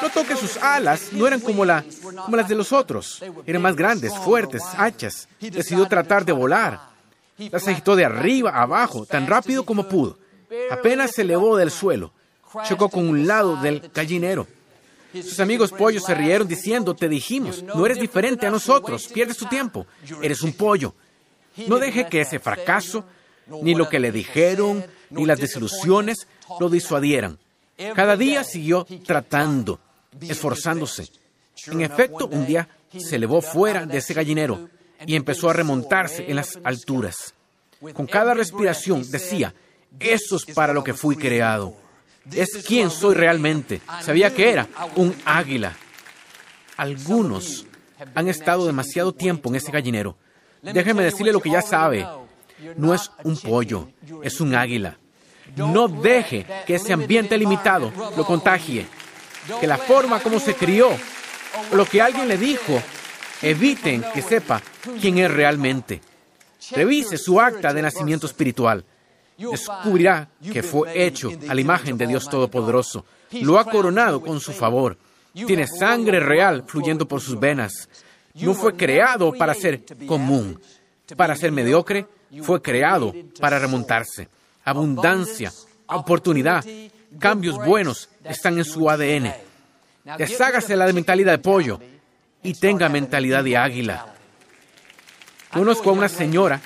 Notó 0.00 0.24
que 0.26 0.36
sus 0.36 0.56
alas 0.56 1.12
no 1.12 1.26
eran 1.26 1.40
como, 1.40 1.64
la, 1.64 1.84
como 2.24 2.36
las 2.36 2.48
de 2.48 2.54
los 2.54 2.72
otros. 2.72 3.22
Eran 3.44 3.62
más 3.62 3.76
grandes, 3.76 4.16
fuertes, 4.16 4.62
hachas. 4.76 5.28
Decidió 5.40 5.86
tratar 5.86 6.24
de 6.24 6.32
volar. 6.32 6.80
Las 7.36 7.66
agitó 7.66 7.96
de 7.96 8.04
arriba 8.04 8.50
a 8.50 8.62
abajo, 8.62 9.04
tan 9.04 9.26
rápido 9.26 9.64
como 9.64 9.88
pudo. 9.88 10.18
Apenas 10.70 11.10
se 11.10 11.22
elevó 11.22 11.56
del 11.56 11.70
suelo. 11.70 12.12
Chocó 12.64 12.88
con 12.88 13.08
un 13.08 13.26
lado 13.26 13.56
del 13.56 13.90
gallinero. 13.92 14.46
Sus 15.22 15.40
amigos 15.40 15.70
pollos 15.70 16.04
se 16.04 16.14
rieron 16.14 16.48
diciendo, 16.48 16.94
te 16.94 17.08
dijimos, 17.08 17.62
no 17.62 17.86
eres 17.86 18.00
diferente 18.00 18.46
a 18.46 18.50
nosotros, 18.50 19.08
pierdes 19.08 19.36
tu 19.36 19.46
tiempo, 19.46 19.86
eres 20.22 20.42
un 20.42 20.52
pollo. 20.52 20.94
No 21.66 21.78
deje 21.78 22.08
que 22.08 22.20
ese 22.20 22.38
fracaso, 22.40 23.04
ni 23.62 23.74
lo 23.74 23.88
que 23.88 24.00
le 24.00 24.10
dijeron, 24.10 24.84
ni 25.10 25.24
las 25.24 25.38
desilusiones 25.38 26.26
lo 26.58 26.68
disuadieran. 26.68 27.38
Cada 27.94 28.16
día 28.16 28.44
siguió 28.44 28.86
tratando, 29.06 29.80
esforzándose. 30.20 31.08
En 31.66 31.80
efecto, 31.80 32.26
un 32.26 32.46
día 32.46 32.68
se 32.98 33.16
elevó 33.16 33.40
fuera 33.40 33.86
de 33.86 33.98
ese 33.98 34.14
gallinero 34.14 34.68
y 35.06 35.14
empezó 35.16 35.50
a 35.50 35.52
remontarse 35.52 36.28
en 36.28 36.36
las 36.36 36.58
alturas. 36.64 37.34
Con 37.92 38.06
cada 38.06 38.34
respiración 38.34 39.08
decía, 39.10 39.54
eso 40.00 40.36
es 40.36 40.44
para 40.54 40.72
lo 40.72 40.82
que 40.82 40.94
fui 40.94 41.16
creado. 41.16 41.83
Es 42.32 42.64
quien 42.66 42.90
soy 42.90 43.14
realmente. 43.14 43.80
Sabía 44.00 44.34
que 44.34 44.50
era 44.50 44.68
un 44.96 45.14
águila. 45.24 45.74
Algunos 46.76 47.66
han 48.14 48.28
estado 48.28 48.66
demasiado 48.66 49.12
tiempo 49.12 49.48
en 49.48 49.56
ese 49.56 49.70
gallinero. 49.70 50.16
Déjeme 50.62 51.02
decirle 51.02 51.32
lo 51.32 51.40
que 51.40 51.50
ya 51.50 51.62
sabe. 51.62 52.06
No 52.76 52.94
es 52.94 53.10
un 53.22 53.36
pollo, 53.36 53.88
es 54.22 54.40
un 54.40 54.54
águila. 54.54 54.96
No 55.56 55.88
deje 55.88 56.46
que 56.66 56.76
ese 56.76 56.92
ambiente 56.92 57.36
limitado 57.36 57.92
lo 58.16 58.24
contagie. 58.24 58.86
Que 59.60 59.66
la 59.66 59.76
forma 59.76 60.20
como 60.20 60.40
se 60.40 60.54
crió, 60.54 60.88
lo 61.72 61.84
que 61.84 62.00
alguien 62.00 62.26
le 62.28 62.38
dijo, 62.38 62.80
eviten 63.42 64.04
que 64.14 64.22
sepa 64.22 64.62
quién 65.00 65.18
es 65.18 65.30
realmente. 65.30 66.00
Revise 66.70 67.18
su 67.18 67.40
acta 67.40 67.74
de 67.74 67.82
nacimiento 67.82 68.26
espiritual. 68.26 68.84
Descubrirá 69.36 70.28
que 70.52 70.62
fue 70.62 71.06
hecho 71.06 71.30
a 71.48 71.54
la 71.54 71.60
imagen 71.60 71.98
de 71.98 72.06
Dios 72.06 72.28
Todopoderoso. 72.28 73.04
Lo 73.42 73.58
ha 73.58 73.64
coronado 73.64 74.20
con 74.20 74.40
su 74.40 74.52
favor. 74.52 74.96
Tiene 75.32 75.66
sangre 75.66 76.20
real 76.20 76.64
fluyendo 76.66 77.06
por 77.06 77.20
sus 77.20 77.38
venas. 77.38 77.88
No 78.34 78.54
fue 78.54 78.74
creado 78.76 79.32
para 79.32 79.54
ser 79.54 79.84
común, 80.06 80.60
para 81.16 81.36
ser 81.36 81.52
mediocre. 81.52 82.06
Fue 82.42 82.60
creado 82.60 83.14
para 83.38 83.60
remontarse 83.60 84.28
abundancia, 84.64 85.52
oportunidad, 85.86 86.64
cambios 87.18 87.56
buenos 87.64 88.08
están 88.24 88.58
en 88.58 88.64
su 88.64 88.88
ADN. 88.88 89.32
Deshágase 90.18 90.76
la 90.76 90.90
mentalidad 90.92 91.32
de 91.32 91.38
pollo 91.38 91.80
y 92.42 92.54
tenga 92.54 92.88
mentalidad 92.88 93.44
de 93.44 93.56
águila. 93.56 94.14
Conozco 95.52 95.90
a 95.90 95.92
una 95.92 96.08
señora 96.08 96.60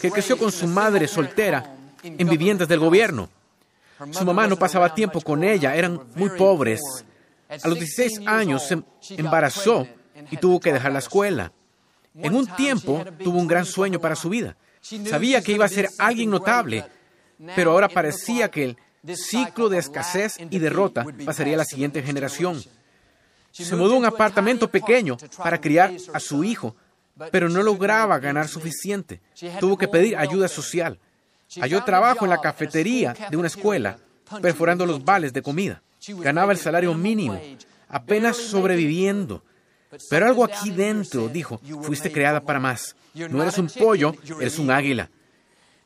que 0.00 0.10
creció 0.10 0.36
con 0.36 0.50
su 0.50 0.66
madre 0.66 1.06
soltera 1.06 1.76
en 2.02 2.28
viviendas 2.28 2.68
del 2.68 2.80
gobierno. 2.80 3.28
Su 4.10 4.24
mamá 4.24 4.46
no 4.46 4.56
pasaba 4.56 4.94
tiempo 4.94 5.20
con 5.20 5.44
ella, 5.44 5.74
eran 5.76 6.00
muy 6.14 6.30
pobres. 6.30 6.80
A 7.48 7.68
los 7.68 7.78
16 7.78 8.26
años 8.26 8.66
se 8.66 8.82
embarazó 9.16 9.86
y 10.30 10.36
tuvo 10.36 10.60
que 10.60 10.72
dejar 10.72 10.92
la 10.92 10.98
escuela. 10.98 11.52
En 12.14 12.34
un 12.34 12.46
tiempo 12.46 13.04
tuvo 13.22 13.38
un 13.38 13.46
gran 13.46 13.64
sueño 13.64 14.00
para 14.00 14.16
su 14.16 14.28
vida. 14.28 14.56
Sabía 14.80 15.42
que 15.42 15.52
iba 15.52 15.64
a 15.64 15.68
ser 15.68 15.88
alguien 15.98 16.30
notable, 16.30 16.84
pero 17.54 17.70
ahora 17.70 17.88
parecía 17.88 18.50
que 18.50 18.64
el 18.64 18.76
ciclo 19.16 19.68
de 19.68 19.78
escasez 19.78 20.38
y 20.38 20.58
derrota 20.58 21.06
pasaría 21.24 21.54
a 21.54 21.58
la 21.58 21.64
siguiente 21.64 22.02
generación. 22.02 22.62
Se 23.52 23.76
mudó 23.76 23.94
a 23.94 23.98
un 23.98 24.04
apartamento 24.04 24.70
pequeño 24.70 25.16
para 25.36 25.60
criar 25.60 25.92
a 26.12 26.20
su 26.20 26.42
hijo, 26.42 26.74
pero 27.30 27.48
no 27.48 27.62
lograba 27.62 28.18
ganar 28.18 28.48
suficiente. 28.48 29.20
Tuvo 29.60 29.76
que 29.76 29.88
pedir 29.88 30.16
ayuda 30.16 30.48
social. 30.48 30.98
Halló 31.60 31.84
trabajo 31.84 32.24
en 32.24 32.30
la 32.30 32.40
cafetería 32.40 33.14
de 33.30 33.36
una 33.36 33.48
escuela, 33.48 33.98
perforando 34.40 34.86
los 34.86 35.04
vales 35.04 35.32
de 35.32 35.42
comida. 35.42 35.82
Ganaba 36.08 36.52
el 36.52 36.58
salario 36.58 36.94
mínimo, 36.94 37.40
apenas 37.88 38.36
sobreviviendo. 38.36 39.42
Pero 40.08 40.26
algo 40.26 40.44
aquí 40.44 40.70
dentro 40.70 41.28
dijo, 41.28 41.60
fuiste 41.82 42.10
creada 42.10 42.40
para 42.40 42.58
más. 42.58 42.96
No 43.14 43.42
eres 43.42 43.58
un 43.58 43.68
pollo, 43.68 44.14
eres 44.40 44.58
un 44.58 44.70
águila. 44.70 45.10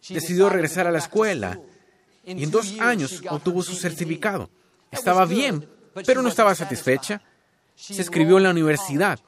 Decidió 0.09 0.49
regresar 0.49 0.87
a 0.87 0.93
la 0.93 0.99
escuela 0.99 1.59
y 2.25 2.45
en 2.45 2.51
dos 2.51 2.79
años 2.81 3.23
obtuvo 3.29 3.63
su 3.63 3.75
certificado. 3.75 4.49
Estaba 4.91 5.27
bien, 5.27 5.69
pero 6.07 6.23
no 6.23 6.29
estaba 6.29 6.55
satisfecha. 6.55 7.21
Se 7.75 8.01
escribió 8.01 8.37
en 8.37 8.45
la 8.45 8.51
universidad. 8.51 9.19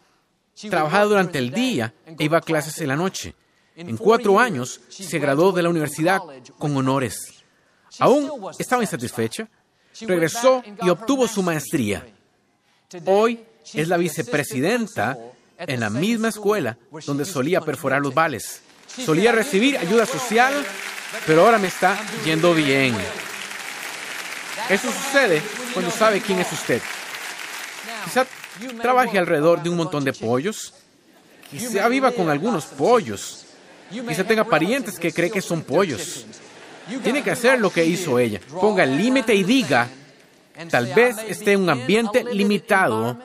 Trabajaba 0.70 1.04
durante 1.04 1.38
el 1.38 1.50
día 1.50 1.94
e 2.06 2.24
iba 2.24 2.38
a 2.38 2.42
clases 2.42 2.80
en 2.80 2.88
la 2.88 2.96
noche. 2.96 3.34
En 3.78 3.96
cuatro 3.96 4.40
años 4.40 4.80
se 4.88 5.20
graduó 5.20 5.52
de 5.52 5.62
la 5.62 5.68
universidad 5.68 6.18
con 6.58 6.76
honores. 6.76 7.44
Aún 8.00 8.28
estaba 8.58 8.82
insatisfecha. 8.82 9.48
Regresó 10.00 10.64
y 10.82 10.88
obtuvo 10.88 11.28
su 11.28 11.44
maestría. 11.44 12.04
Hoy 13.04 13.44
es 13.72 13.86
la 13.86 13.96
vicepresidenta 13.96 15.16
en 15.58 15.78
la 15.78 15.90
misma 15.90 16.28
escuela 16.28 16.76
donde 17.06 17.24
solía 17.24 17.60
perforar 17.60 18.02
los 18.02 18.12
vales. 18.12 18.62
Solía 18.88 19.30
recibir 19.30 19.78
ayuda 19.78 20.06
social, 20.06 20.54
pero 21.24 21.42
ahora 21.42 21.58
me 21.58 21.68
está 21.68 21.96
yendo 22.24 22.54
bien. 22.54 22.96
Eso 24.68 24.90
sucede 24.90 25.40
cuando 25.72 25.92
sabe 25.92 26.20
quién 26.20 26.40
es 26.40 26.50
usted. 26.52 26.82
Quizá 28.04 28.26
trabaje 28.82 29.18
alrededor 29.18 29.62
de 29.62 29.70
un 29.70 29.76
montón 29.76 30.02
de 30.02 30.12
pollos. 30.12 30.74
Quizá 31.48 31.88
viva 31.88 32.10
con 32.10 32.28
algunos 32.28 32.64
pollos. 32.66 33.44
Quizá 33.90 34.24
tenga 34.24 34.44
parientes 34.44 34.98
que 34.98 35.12
cree 35.12 35.30
que 35.30 35.40
son 35.40 35.62
pollos. 35.62 36.26
Tiene 37.02 37.22
que 37.22 37.30
hacer 37.30 37.60
lo 37.60 37.70
que 37.70 37.84
hizo 37.84 38.18
ella. 38.18 38.40
Ponga 38.60 38.84
el 38.84 38.96
límite 38.96 39.34
y 39.34 39.44
diga, 39.44 39.88
tal 40.70 40.86
vez 40.94 41.16
esté 41.26 41.52
en 41.52 41.62
un 41.62 41.70
ambiente 41.70 42.24
limitado, 42.32 43.18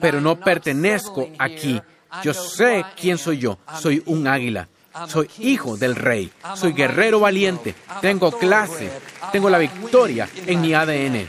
pero 0.00 0.20
no 0.20 0.38
pertenezco 0.38 1.28
aquí. 1.38 1.80
Yo 2.22 2.34
sé 2.34 2.84
quién 3.00 3.18
soy 3.18 3.38
yo. 3.38 3.58
Soy 3.80 4.02
un 4.06 4.26
águila. 4.26 4.68
Soy 5.06 5.30
hijo 5.38 5.76
del 5.76 5.94
rey. 5.94 6.30
Soy 6.56 6.72
guerrero 6.72 7.20
valiente. 7.20 7.74
Tengo 8.00 8.32
clase. 8.32 8.90
Tengo 9.32 9.48
la 9.48 9.58
victoria 9.58 10.28
en 10.46 10.60
mi 10.60 10.74
ADN. 10.74 11.28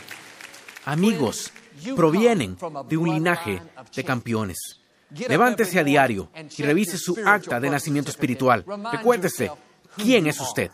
Amigos, 0.86 1.52
provienen 1.96 2.58
de 2.90 2.98
un 2.98 3.14
linaje 3.14 3.62
de 3.96 4.04
campeones. 4.04 4.81
Levántese 5.28 5.80
a 5.80 5.84
diario 5.84 6.30
y 6.58 6.64
revise 6.64 6.98
su 6.98 7.18
acta 7.26 7.60
de 7.60 7.70
nacimiento 7.70 8.12
espiritual. 8.12 8.64
Recuérdese, 8.92 9.52
¿quién 9.98 10.28
es 10.28 10.40
usted? 10.40 10.72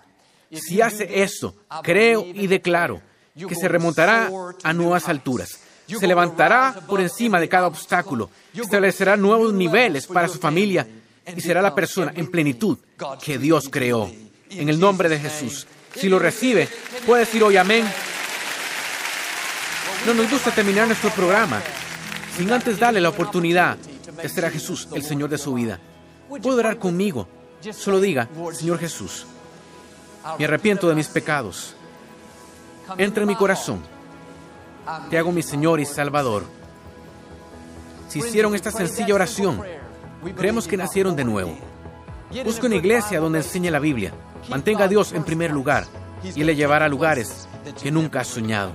Si 0.51 0.81
hace 0.81 1.23
eso, 1.23 1.55
creo 1.83 2.25
y 2.25 2.47
declaro 2.47 3.01
que 3.35 3.55
se 3.55 3.67
remontará 3.67 4.29
a 4.63 4.73
nuevas 4.73 5.09
alturas. 5.09 5.59
Se 5.87 6.07
levantará 6.07 6.81
por 6.87 7.01
encima 7.01 7.39
de 7.39 7.49
cada 7.49 7.67
obstáculo. 7.67 8.29
Establecerá 8.53 9.17
nuevos 9.17 9.53
niveles 9.53 10.05
para 10.05 10.27
su 10.27 10.37
familia 10.37 10.87
y 11.35 11.41
será 11.41 11.61
la 11.61 11.73
persona 11.73 12.13
en 12.15 12.27
plenitud 12.27 12.77
que 13.23 13.37
Dios 13.37 13.69
creó. 13.69 14.09
En 14.49 14.69
el 14.69 14.79
nombre 14.79 15.09
de 15.09 15.19
Jesús. 15.19 15.67
Si 15.95 16.09
lo 16.09 16.19
recibe, 16.19 16.69
puede 17.05 17.25
decir 17.25 17.43
hoy 17.43 17.57
amén. 17.57 17.85
No 20.05 20.13
nos 20.13 20.29
gusta 20.29 20.51
terminar 20.51 20.87
nuestro 20.87 21.09
programa 21.09 21.61
sin 22.37 22.51
antes 22.51 22.79
darle 22.79 23.01
la 23.01 23.09
oportunidad 23.09 23.77
de 24.21 24.29
ser 24.29 24.45
a 24.45 24.49
Jesús 24.49 24.87
el 24.93 25.03
Señor 25.03 25.29
de 25.29 25.37
su 25.37 25.53
vida. 25.53 25.79
Puede 26.27 26.59
orar 26.59 26.77
conmigo. 26.77 27.27
Solo 27.71 27.99
diga, 27.99 28.27
Señor 28.53 28.79
Jesús, 28.79 29.25
me 30.37 30.45
arrepiento 30.45 30.89
de 30.89 30.95
mis 30.95 31.07
pecados. 31.07 31.75
Entra 32.97 33.23
en 33.23 33.29
mi 33.29 33.35
corazón. 33.35 33.81
Te 35.09 35.17
hago 35.17 35.31
mi 35.31 35.43
Señor 35.43 35.79
y 35.79 35.85
Salvador. 35.85 36.43
Si 38.07 38.19
hicieron 38.19 38.55
esta 38.55 38.71
sencilla 38.71 39.15
oración, 39.15 39.61
creemos 40.35 40.67
que 40.67 40.77
nacieron 40.77 41.15
de 41.15 41.25
nuevo. 41.25 41.57
Busque 42.45 42.67
una 42.67 42.75
iglesia 42.75 43.19
donde 43.19 43.39
enseñe 43.39 43.69
la 43.69 43.79
Biblia. 43.79 44.13
Mantenga 44.49 44.85
a 44.85 44.87
Dios 44.87 45.11
en 45.13 45.23
primer 45.23 45.51
lugar 45.51 45.85
y 46.23 46.43
le 46.43 46.55
llevará 46.55 46.85
a 46.85 46.89
lugares 46.89 47.47
que 47.81 47.91
nunca 47.91 48.21
has 48.21 48.27
soñado. 48.27 48.71